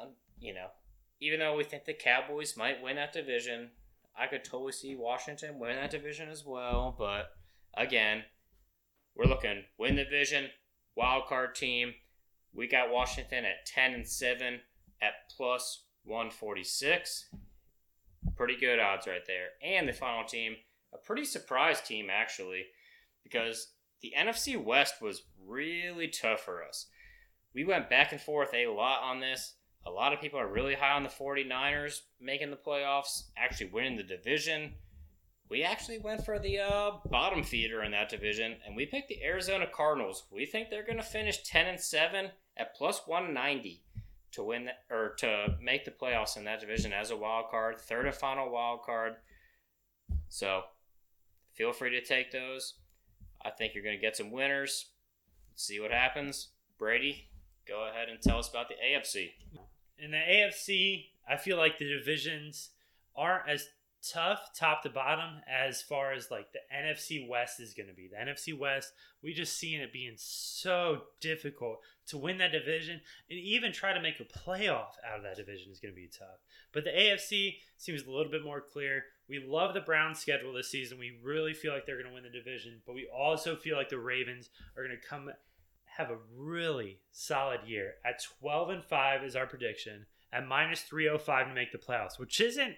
um, 0.00 0.10
you 0.40 0.54
know, 0.54 0.68
even 1.22 1.38
though 1.38 1.56
we 1.56 1.62
think 1.62 1.84
the 1.84 1.94
Cowboys 1.94 2.56
might 2.56 2.82
win 2.82 2.96
that 2.96 3.12
division, 3.12 3.70
I 4.18 4.26
could 4.26 4.44
totally 4.44 4.72
see 4.72 4.96
Washington 4.96 5.60
win 5.60 5.76
that 5.76 5.92
division 5.92 6.28
as 6.28 6.44
well. 6.44 6.96
But 6.98 7.30
again, 7.74 8.24
we're 9.14 9.26
looking 9.26 9.62
win 9.78 9.94
the 9.94 10.02
division, 10.02 10.46
wild 10.96 11.26
card 11.28 11.54
team. 11.54 11.94
We 12.52 12.66
got 12.66 12.90
Washington 12.90 13.44
at 13.44 13.64
ten 13.66 13.94
and 13.94 14.06
seven 14.06 14.60
at 15.00 15.12
plus 15.36 15.84
146. 16.04 17.28
Pretty 18.36 18.56
good 18.56 18.80
odds 18.80 19.06
right 19.06 19.24
there. 19.24 19.50
And 19.64 19.88
the 19.88 19.92
final 19.92 20.24
team, 20.24 20.56
a 20.92 20.98
pretty 20.98 21.24
surprised 21.24 21.86
team 21.86 22.08
actually, 22.10 22.64
because 23.22 23.74
the 24.00 24.12
NFC 24.18 24.62
West 24.62 25.00
was 25.00 25.22
really 25.46 26.08
tough 26.08 26.40
for 26.40 26.64
us. 26.64 26.86
We 27.54 27.64
went 27.64 27.88
back 27.88 28.10
and 28.10 28.20
forth 28.20 28.52
a 28.54 28.66
lot 28.66 29.02
on 29.02 29.20
this. 29.20 29.54
A 29.84 29.90
lot 29.90 30.12
of 30.12 30.20
people 30.20 30.38
are 30.38 30.46
really 30.46 30.74
high 30.74 30.92
on 30.92 31.02
the 31.02 31.08
49ers 31.08 32.02
making 32.20 32.50
the 32.50 32.56
playoffs, 32.56 33.24
actually 33.36 33.70
winning 33.70 33.96
the 33.96 34.02
division. 34.02 34.74
We 35.48 35.64
actually 35.64 35.98
went 35.98 36.24
for 36.24 36.38
the 36.38 36.60
uh, 36.60 36.90
bottom 37.10 37.42
feeder 37.42 37.82
in 37.82 37.90
that 37.90 38.08
division, 38.08 38.56
and 38.64 38.76
we 38.76 38.86
picked 38.86 39.08
the 39.08 39.22
Arizona 39.22 39.66
Cardinals. 39.66 40.24
We 40.30 40.46
think 40.46 40.70
they're 40.70 40.86
going 40.86 40.98
to 40.98 41.02
finish 41.02 41.42
10 41.42 41.66
and 41.66 41.80
7 41.80 42.30
at 42.56 42.74
plus 42.74 43.02
190 43.06 43.82
to 44.32 44.42
win 44.42 44.64
the, 44.66 44.94
or 44.94 45.14
to 45.18 45.56
make 45.60 45.84
the 45.84 45.90
playoffs 45.90 46.36
in 46.36 46.44
that 46.44 46.60
division 46.60 46.92
as 46.92 47.10
a 47.10 47.16
wild 47.16 47.50
card, 47.50 47.78
third 47.78 48.06
and 48.06 48.14
final 48.14 48.50
wild 48.50 48.82
card. 48.82 49.16
So 50.28 50.62
feel 51.52 51.72
free 51.72 51.90
to 51.90 52.02
take 52.02 52.32
those. 52.32 52.74
I 53.44 53.50
think 53.50 53.74
you're 53.74 53.84
going 53.84 53.96
to 53.96 54.00
get 54.00 54.16
some 54.16 54.30
winners. 54.30 54.86
See 55.54 55.80
what 55.80 55.90
happens. 55.90 56.48
Brady, 56.78 57.28
go 57.68 57.88
ahead 57.88 58.08
and 58.08 58.20
tell 58.22 58.38
us 58.38 58.48
about 58.48 58.68
the 58.68 58.74
AFC. 58.74 59.32
In 60.02 60.10
the 60.10 60.16
AFC, 60.16 61.04
I 61.28 61.36
feel 61.36 61.56
like 61.56 61.78
the 61.78 61.88
divisions 61.88 62.70
aren't 63.14 63.48
as 63.48 63.68
tough 64.02 64.50
top 64.58 64.82
to 64.82 64.90
bottom 64.90 65.40
as 65.48 65.80
far 65.80 66.12
as 66.12 66.28
like 66.28 66.48
the 66.52 66.58
NFC 66.76 67.28
West 67.28 67.60
is 67.60 67.72
going 67.72 67.88
to 67.88 67.94
be. 67.94 68.08
The 68.08 68.16
NFC 68.16 68.58
West, 68.58 68.92
we 69.22 69.32
just 69.32 69.56
seeing 69.56 69.80
it 69.80 69.92
being 69.92 70.14
so 70.16 71.02
difficult 71.20 71.78
to 72.08 72.18
win 72.18 72.38
that 72.38 72.50
division 72.50 73.00
and 73.30 73.38
even 73.38 73.72
try 73.72 73.92
to 73.92 74.02
make 74.02 74.18
a 74.18 74.24
playoff 74.24 74.94
out 75.08 75.18
of 75.18 75.22
that 75.22 75.36
division 75.36 75.70
is 75.70 75.78
going 75.78 75.94
to 75.94 76.00
be 76.00 76.08
tough. 76.08 76.40
But 76.72 76.82
the 76.82 76.90
AFC 76.90 77.58
seems 77.76 78.02
a 78.02 78.10
little 78.10 78.32
bit 78.32 78.42
more 78.42 78.60
clear. 78.60 79.04
We 79.28 79.38
love 79.46 79.72
the 79.72 79.80
Browns 79.80 80.18
schedule 80.18 80.52
this 80.52 80.68
season. 80.68 80.98
We 80.98 81.20
really 81.22 81.54
feel 81.54 81.72
like 81.72 81.86
they're 81.86 82.02
going 82.02 82.08
to 82.08 82.14
win 82.14 82.24
the 82.24 82.28
division, 82.28 82.80
but 82.84 82.96
we 82.96 83.08
also 83.16 83.54
feel 83.54 83.76
like 83.76 83.88
the 83.88 84.00
Ravens 84.00 84.50
are 84.76 84.84
going 84.84 84.98
to 85.00 85.08
come 85.08 85.30
have 85.96 86.10
a 86.10 86.18
really 86.36 87.00
solid 87.10 87.60
year. 87.66 87.94
At 88.04 88.22
12 88.40 88.70
and 88.70 88.84
5 88.84 89.24
is 89.24 89.36
our 89.36 89.46
prediction. 89.46 90.06
At 90.32 90.46
minus 90.46 90.80
305 90.82 91.48
to 91.48 91.54
make 91.54 91.72
the 91.72 91.78
playoffs, 91.78 92.18
which 92.18 92.40
isn't 92.40 92.76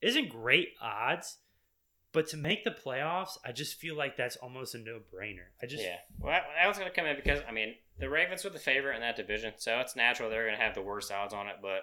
isn't 0.00 0.30
great 0.30 0.70
odds, 0.80 1.36
but 2.12 2.26
to 2.28 2.38
make 2.38 2.64
the 2.64 2.70
playoffs, 2.70 3.36
I 3.44 3.52
just 3.52 3.74
feel 3.74 3.94
like 3.94 4.16
that's 4.16 4.36
almost 4.36 4.74
a 4.74 4.78
no 4.78 5.00
brainer. 5.14 5.48
I 5.62 5.66
just 5.66 5.82
yeah. 5.84 5.96
Well, 6.18 6.32
that 6.32 6.66
was 6.66 6.78
going 6.78 6.90
to 6.90 6.94
come 6.94 7.06
in 7.06 7.16
because 7.16 7.40
I 7.46 7.52
mean 7.52 7.74
the 7.98 8.08
Ravens 8.08 8.44
were 8.44 8.50
the 8.50 8.58
favorite 8.58 8.94
in 8.94 9.02
that 9.02 9.16
division, 9.16 9.52
so 9.58 9.78
it's 9.80 9.94
natural 9.94 10.30
they're 10.30 10.46
going 10.46 10.56
to 10.56 10.64
have 10.64 10.74
the 10.74 10.82
worst 10.82 11.12
odds 11.12 11.34
on 11.34 11.46
it. 11.48 11.56
But 11.60 11.82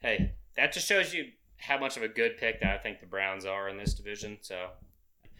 hey, 0.00 0.32
that 0.56 0.72
just 0.72 0.88
shows 0.88 1.12
you 1.12 1.26
how 1.58 1.78
much 1.78 1.96
of 1.96 2.02
a 2.02 2.08
good 2.08 2.36
pick 2.38 2.60
that 2.60 2.74
I 2.74 2.78
think 2.78 3.00
the 3.00 3.06
Browns 3.06 3.44
are 3.44 3.68
in 3.68 3.76
this 3.76 3.94
division. 3.94 4.38
So, 4.40 4.68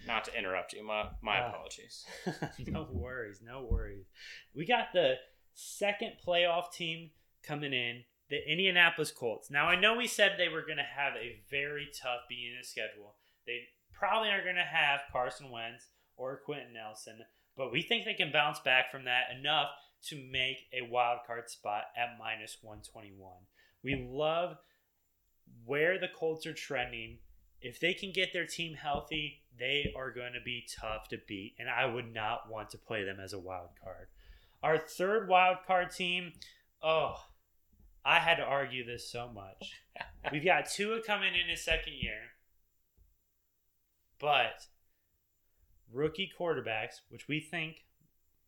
not 0.07 0.25
to 0.25 0.39
interrupt 0.39 0.73
you, 0.73 0.85
my 0.85 1.09
my 1.23 1.41
uh, 1.41 1.49
apologies. 1.49 2.05
no 2.67 2.87
worries, 2.91 3.41
no 3.43 3.67
worries. 3.71 4.07
We 4.55 4.67
got 4.67 4.93
the 4.93 5.15
second 5.55 6.13
playoff 6.27 6.73
team 6.73 7.11
coming 7.43 7.73
in 7.73 8.05
the 8.29 8.39
Indianapolis 8.51 9.13
Colts. 9.13 9.51
Now, 9.51 9.67
I 9.67 9.79
know 9.79 9.97
we 9.97 10.07
said 10.07 10.33
they 10.37 10.49
were 10.49 10.63
going 10.63 10.79
to 10.79 10.83
have 10.83 11.15
a 11.15 11.41
very 11.51 11.89
tough 12.01 12.21
beginning 12.29 12.59
of 12.59 12.67
schedule. 12.67 13.15
They 13.47 13.61
probably 13.93 14.31
aren't 14.31 14.45
going 14.45 14.57
to 14.57 14.63
have 14.63 15.01
Carson 15.13 15.51
Wentz 15.51 15.87
or 16.17 16.41
Quenton 16.45 16.73
Nelson, 16.75 17.21
but 17.57 17.73
we 17.73 17.83
think 17.83 18.05
they 18.05 18.15
can 18.15 18.33
bounce 18.33 18.59
back 18.61 18.91
from 18.91 19.05
that 19.05 19.27
enough 19.39 19.69
to 20.07 20.17
make 20.31 20.67
a 20.73 20.89
wild 20.91 21.21
card 21.27 21.49
spot 21.49 21.85
at 21.97 22.19
minus 22.19 22.59
121. 22.63 23.33
We 23.83 24.09
love 24.11 24.57
where 25.65 25.99
the 25.99 26.09
Colts 26.09 26.47
are 26.47 26.55
trending. 26.55 27.19
If 27.61 27.81
they 27.81 27.95
can 27.95 28.13
get 28.13 28.33
their 28.33 28.47
team 28.47 28.75
healthy, 28.75 29.43
they 29.59 29.93
are 29.97 30.11
going 30.11 30.35
to 30.35 30.41
be 30.45 30.67
tough 30.81 31.09
to 31.09 31.19
beat, 31.27 31.55
and 31.59 31.69
I 31.69 31.87
would 31.87 32.13
not 32.13 32.51
want 32.51 32.71
to 32.71 32.79
play 32.79 33.05
them 33.05 33.19
as 33.19 33.33
a 33.33 33.39
wild 33.39 33.71
card. 33.83 34.09
Our 34.63 34.79
third 34.79 35.29
wild 35.29 35.59
card 35.67 35.91
team, 35.91 36.33
oh, 36.83 37.15
I 38.05 38.21
had 38.21 38.37
to 38.37 38.45
argue 38.45 38.85
this 38.85 39.11
so 39.11 39.29
much. 39.33 39.73
We've 40.33 40.45
got 40.45 40.71
Tua 40.71 41.03
coming 41.03 41.35
in 41.35 41.49
his 41.49 41.65
second 41.65 41.95
year, 41.95 42.21
but 44.21 44.67
rookie 45.93 46.31
quarterbacks, 46.39 47.01
which 47.09 47.29
we 47.29 47.41
think 47.41 47.85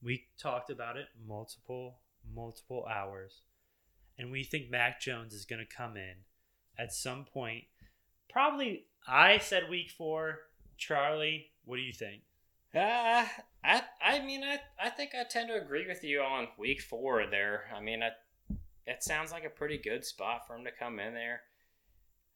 we 0.02 0.26
talked 0.40 0.70
about 0.70 0.96
it 0.96 1.06
multiple, 1.26 1.98
multiple 2.34 2.86
hours, 2.88 3.42
and 4.18 4.30
we 4.30 4.44
think 4.44 4.70
Mac 4.70 5.00
Jones 5.00 5.34
is 5.34 5.44
going 5.44 5.64
to 5.64 5.76
come 5.76 5.96
in 5.96 6.14
at 6.78 6.92
some 6.92 7.24
point. 7.24 7.64
Probably, 8.30 8.84
I 9.06 9.38
said 9.38 9.68
week 9.68 9.90
four. 9.90 10.40
Charlie, 10.76 11.50
what 11.64 11.76
do 11.76 11.82
you 11.82 11.92
think? 11.92 12.22
Uh, 12.74 13.24
I 13.64 13.82
I 14.02 14.20
mean 14.24 14.44
I 14.44 14.58
I 14.80 14.90
think 14.90 15.12
I 15.14 15.24
tend 15.24 15.48
to 15.48 15.60
agree 15.60 15.86
with 15.86 16.04
you 16.04 16.20
on 16.20 16.48
week 16.58 16.82
four 16.82 17.26
there. 17.26 17.64
I 17.74 17.80
mean 17.80 18.02
I, 18.02 18.10
it 18.86 19.02
sounds 19.02 19.32
like 19.32 19.44
a 19.44 19.50
pretty 19.50 19.78
good 19.78 20.04
spot 20.04 20.46
for 20.46 20.54
him 20.54 20.64
to 20.64 20.70
come 20.70 20.98
in 20.98 21.14
there. 21.14 21.40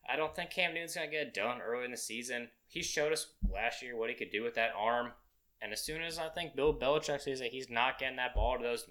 I 0.09 0.17
don't 0.17 0.35
think 0.35 0.51
Cam 0.51 0.75
Newton's 0.75 0.95
gonna 0.95 1.09
get 1.09 1.35
done 1.35 1.61
early 1.61 1.85
in 1.85 1.91
the 1.91 1.97
season. 1.97 2.49
He 2.67 2.83
showed 2.83 3.13
us 3.13 3.29
last 3.53 3.83
year 3.83 3.97
what 3.97 4.09
he 4.09 4.17
could 4.17 4.31
do 4.33 4.43
with 4.43 4.55
that 4.55 4.73
arm, 4.77 5.13
and 5.61 5.73
as 5.73 5.85
soon 5.85 6.03
as 6.03 6.19
I 6.19 6.29
think 6.31 6.57
Bill 6.57 6.75
Belichick 6.75 7.21
says 7.21 7.41
that 7.41 7.53
he's 7.53 7.71
not 7.71 7.99
getting 7.99 8.17
that 8.17 8.35
ball 8.35 8.57
to 8.57 8.65
those 8.65 8.87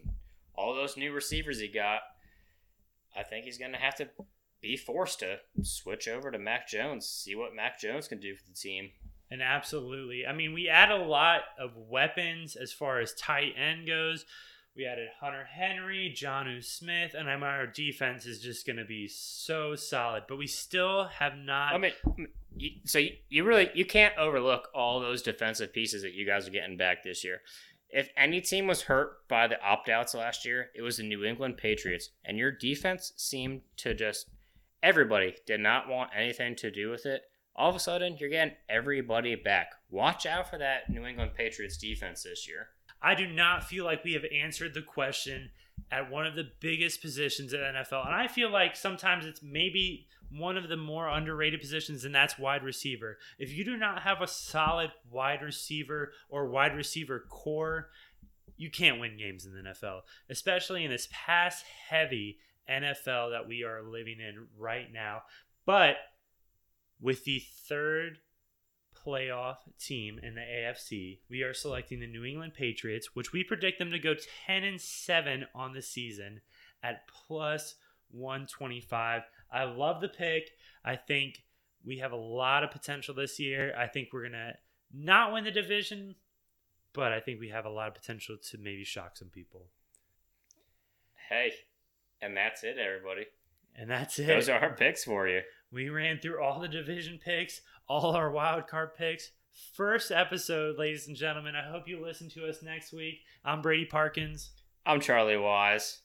all 0.56 0.76
those 0.76 0.96
new 0.96 1.12
receivers 1.12 1.60
he 1.60 1.68
got, 1.68 2.02
I 3.16 3.24
think 3.24 3.46
he's 3.46 3.58
gonna 3.58 3.78
have 3.78 3.96
to 3.96 4.10
be 4.62 4.78
forced 4.78 5.20
to 5.20 5.40
switch 5.64 6.08
over 6.08 6.32
to 6.32 6.40
Mac 6.40 6.68
Jones, 6.68 7.08
see 7.08 7.36
what 7.36 7.56
Mac 7.56 7.80
Jones 7.80 8.08
can 8.08 8.20
do 8.20 8.36
for 8.36 8.44
the 8.48 8.54
team. 8.54 8.92
And 9.30 9.42
absolutely. 9.42 10.26
I 10.28 10.34
mean, 10.34 10.54
we 10.54 10.68
add 10.68 10.92
a 10.92 10.98
lot 10.98 11.42
of 11.60 11.72
weapons 11.76 12.56
as 12.56 12.74
far 12.74 13.00
as 13.00 13.14
tight 13.14 13.54
end 13.58 13.88
goes. 13.88 14.26
We 14.76 14.86
added 14.86 15.10
Hunter 15.20 15.46
Henry, 15.46 16.14
Jonnu 16.16 16.64
Smith, 16.64 17.14
and 17.14 17.30
I 17.30 17.36
mean, 17.36 17.44
our 17.44 17.68
defense 17.68 18.26
is 18.26 18.40
just 18.40 18.66
going 18.66 18.78
to 18.78 18.86
be 18.86 19.08
so 19.08 19.76
solid. 19.76 20.24
But 20.28 20.38
we 20.38 20.48
still 20.48 21.06
have 21.06 21.36
not. 21.36 21.74
I 21.74 21.78
mean, 21.78 21.92
so 22.86 23.00
you, 23.00 23.12
you 23.30 23.44
really 23.44 23.70
you 23.74 23.86
can't 23.86 24.18
overlook 24.18 24.70
all 24.74 25.00
those 25.00 25.22
defensive 25.22 25.74
pieces 25.74 26.04
that 26.04 26.14
you 26.14 26.26
guys 26.26 26.48
are 26.48 26.52
getting 26.52 26.78
back 26.78 27.04
this 27.04 27.24
year. 27.24 27.42
If 27.90 28.10
any 28.16 28.40
team 28.40 28.68
was 28.68 28.84
hurt 28.84 29.28
by 29.28 29.48
the 29.48 29.62
opt 29.62 29.90
outs 29.90 30.14
last 30.14 30.46
year, 30.46 30.70
it 30.74 30.82
was 30.82 30.98
the 30.98 31.04
New 31.04 31.26
England 31.26 31.58
Patriots, 31.58 32.10
and 32.24 32.38
your 32.38 32.52
defense 32.52 33.12
seemed 33.18 33.62
to 33.78 33.94
just 33.94 34.28
everybody 34.84 35.36
did 35.46 35.60
not 35.60 35.88
want 35.88 36.12
anything 36.16 36.56
to 36.58 36.72
do 36.72 36.90
with 36.90 37.06
it. 37.06 37.24
All 37.56 37.70
of 37.70 37.76
a 37.76 37.80
sudden, 37.80 38.18
you're 38.20 38.30
getting 38.30 38.56
everybody 38.70 39.36
back. 39.36 39.72
Watch 39.90 40.26
out 40.26 40.50
for 40.50 40.58
that 40.58 40.90
New 40.90 41.06
England 41.06 41.32
Patriots 41.36 41.78
defense 41.78 42.24
this 42.24 42.48
year. 42.48 42.70
I 43.02 43.16
do 43.16 43.28
not 43.28 43.64
feel 43.64 43.84
like 43.84 44.04
we 44.04 44.14
have 44.14 44.26
answered 44.34 44.74
the 44.74 44.82
question 44.82 45.50
at 45.92 46.10
one 46.10 46.26
of 46.26 46.36
the 46.36 46.50
biggest 46.60 47.02
positions 47.02 47.54
at 47.54 47.60
NFL. 47.60 48.06
And 48.06 48.16
I 48.16 48.28
feel 48.28 48.50
like 48.50 48.76
sometimes 48.76 49.26
it's 49.26 49.42
maybe 49.44 50.08
one 50.32 50.58
of 50.58 50.70
the 50.70 50.78
more 50.78 51.10
underrated 51.10 51.60
positions, 51.60 52.06
and 52.06 52.16
that's 52.16 52.40
wide 52.40 52.64
receiver. 52.64 53.18
If 53.38 53.52
you 53.52 53.66
do 53.66 53.76
not 53.76 54.04
have 54.04 54.22
a 54.22 54.28
solid 54.28 54.92
wide 55.10 55.42
receiver 55.42 56.14
or 56.30 56.48
wide 56.48 56.76
receiver 56.76 57.26
corps, 57.30 57.90
you 58.56 58.70
can't 58.70 59.00
win 59.00 59.18
games 59.18 59.46
in 59.46 59.54
the 59.54 59.70
NFL, 59.70 60.02
especially 60.30 60.86
in 60.86 60.92
this 60.92 61.10
pass 61.12 61.64
heavy 61.90 62.38
NFL 62.72 63.32
that 63.32 63.48
we 63.48 63.64
are 63.64 63.82
living 63.84 64.20
in 64.20 64.48
right 64.58 64.92
now. 64.92 65.24
But 65.66 65.96
with 67.00 67.26
the 67.26 67.44
third 67.68 68.20
playoff 69.06 69.58
team 69.80 70.20
in 70.22 70.36
the 70.36 70.42
AFC, 70.42 71.20
we 71.30 71.44
are 71.44 71.54
selecting 71.54 72.00
the 72.00 72.08
New 72.08 72.24
England 72.24 72.54
Patriots, 72.54 73.16
which 73.16 73.34
we 73.34 73.44
predict 73.44 73.80
them 73.80 73.92
to 73.92 74.00
go 74.00 74.16
10 74.48 74.64
and 74.64 74.80
7 74.80 75.46
on 75.56 75.74
the 75.74 75.82
season 75.82 76.42
at 76.84 77.08
plus 77.08 77.76
125. 78.12 79.24
I 79.52 79.64
love 79.64 80.02
the 80.02 80.08
pick. 80.08 80.52
I 80.86 80.96
think 80.96 81.44
we 81.84 81.98
have 81.98 82.12
a 82.12 82.18
lot 82.18 82.64
of 82.64 82.72
potential 82.72 83.16
this 83.16 83.40
year. 83.40 83.74
I 83.78 83.88
think 83.88 84.10
we're 84.12 84.22
going 84.22 84.34
to 84.34 84.54
not 84.94 85.34
win 85.34 85.44
the 85.44 85.52
division, 85.52 86.16
but 86.94 87.12
I 87.12 87.20
think 87.20 87.40
we 87.40 87.50
have 87.50 87.66
a 87.66 87.70
lot 87.70 87.88
of 87.88 87.96
potential 87.96 88.38
to 88.52 88.58
maybe 88.58 88.84
shock 88.84 89.18
some 89.18 89.30
people. 89.30 89.68
Hey, 91.30 91.54
and 92.22 92.36
that's 92.36 92.64
it, 92.64 92.78
everybody. 92.78 93.26
And 93.76 93.90
that's 93.90 94.20
it. 94.20 94.28
Those 94.28 94.50
are 94.50 94.60
our 94.60 94.76
picks 94.76 95.04
for 95.04 95.28
you. 95.28 95.42
We 95.72 95.90
ran 95.90 96.20
through 96.20 96.44
all 96.44 96.60
the 96.60 96.68
division 96.68 97.20
picks, 97.24 97.62
all 97.88 98.16
our 98.16 98.30
wild 98.32 98.68
card 98.68 98.96
picks. 98.96 99.32
First 99.74 100.12
episode, 100.12 100.78
ladies 100.78 101.08
and 101.08 101.16
gentlemen. 101.16 101.56
I 101.56 101.70
hope 101.70 101.88
you 101.88 102.04
listen 102.04 102.30
to 102.32 102.48
us 102.48 102.62
next 102.62 102.94
week. 102.94 103.20
I'm 103.44 103.62
Brady 103.62 103.86
Parkins. 103.86 104.52
I'm 104.86 105.00
Charlie 105.00 105.38
Wise. 105.38 106.00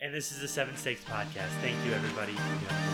And 0.00 0.12
this 0.12 0.32
is 0.32 0.40
the 0.40 0.48
Seven 0.48 0.76
Stakes 0.76 1.04
Podcast. 1.04 1.50
Thank 1.60 1.76
you, 1.86 1.92
everybody. 1.92 2.91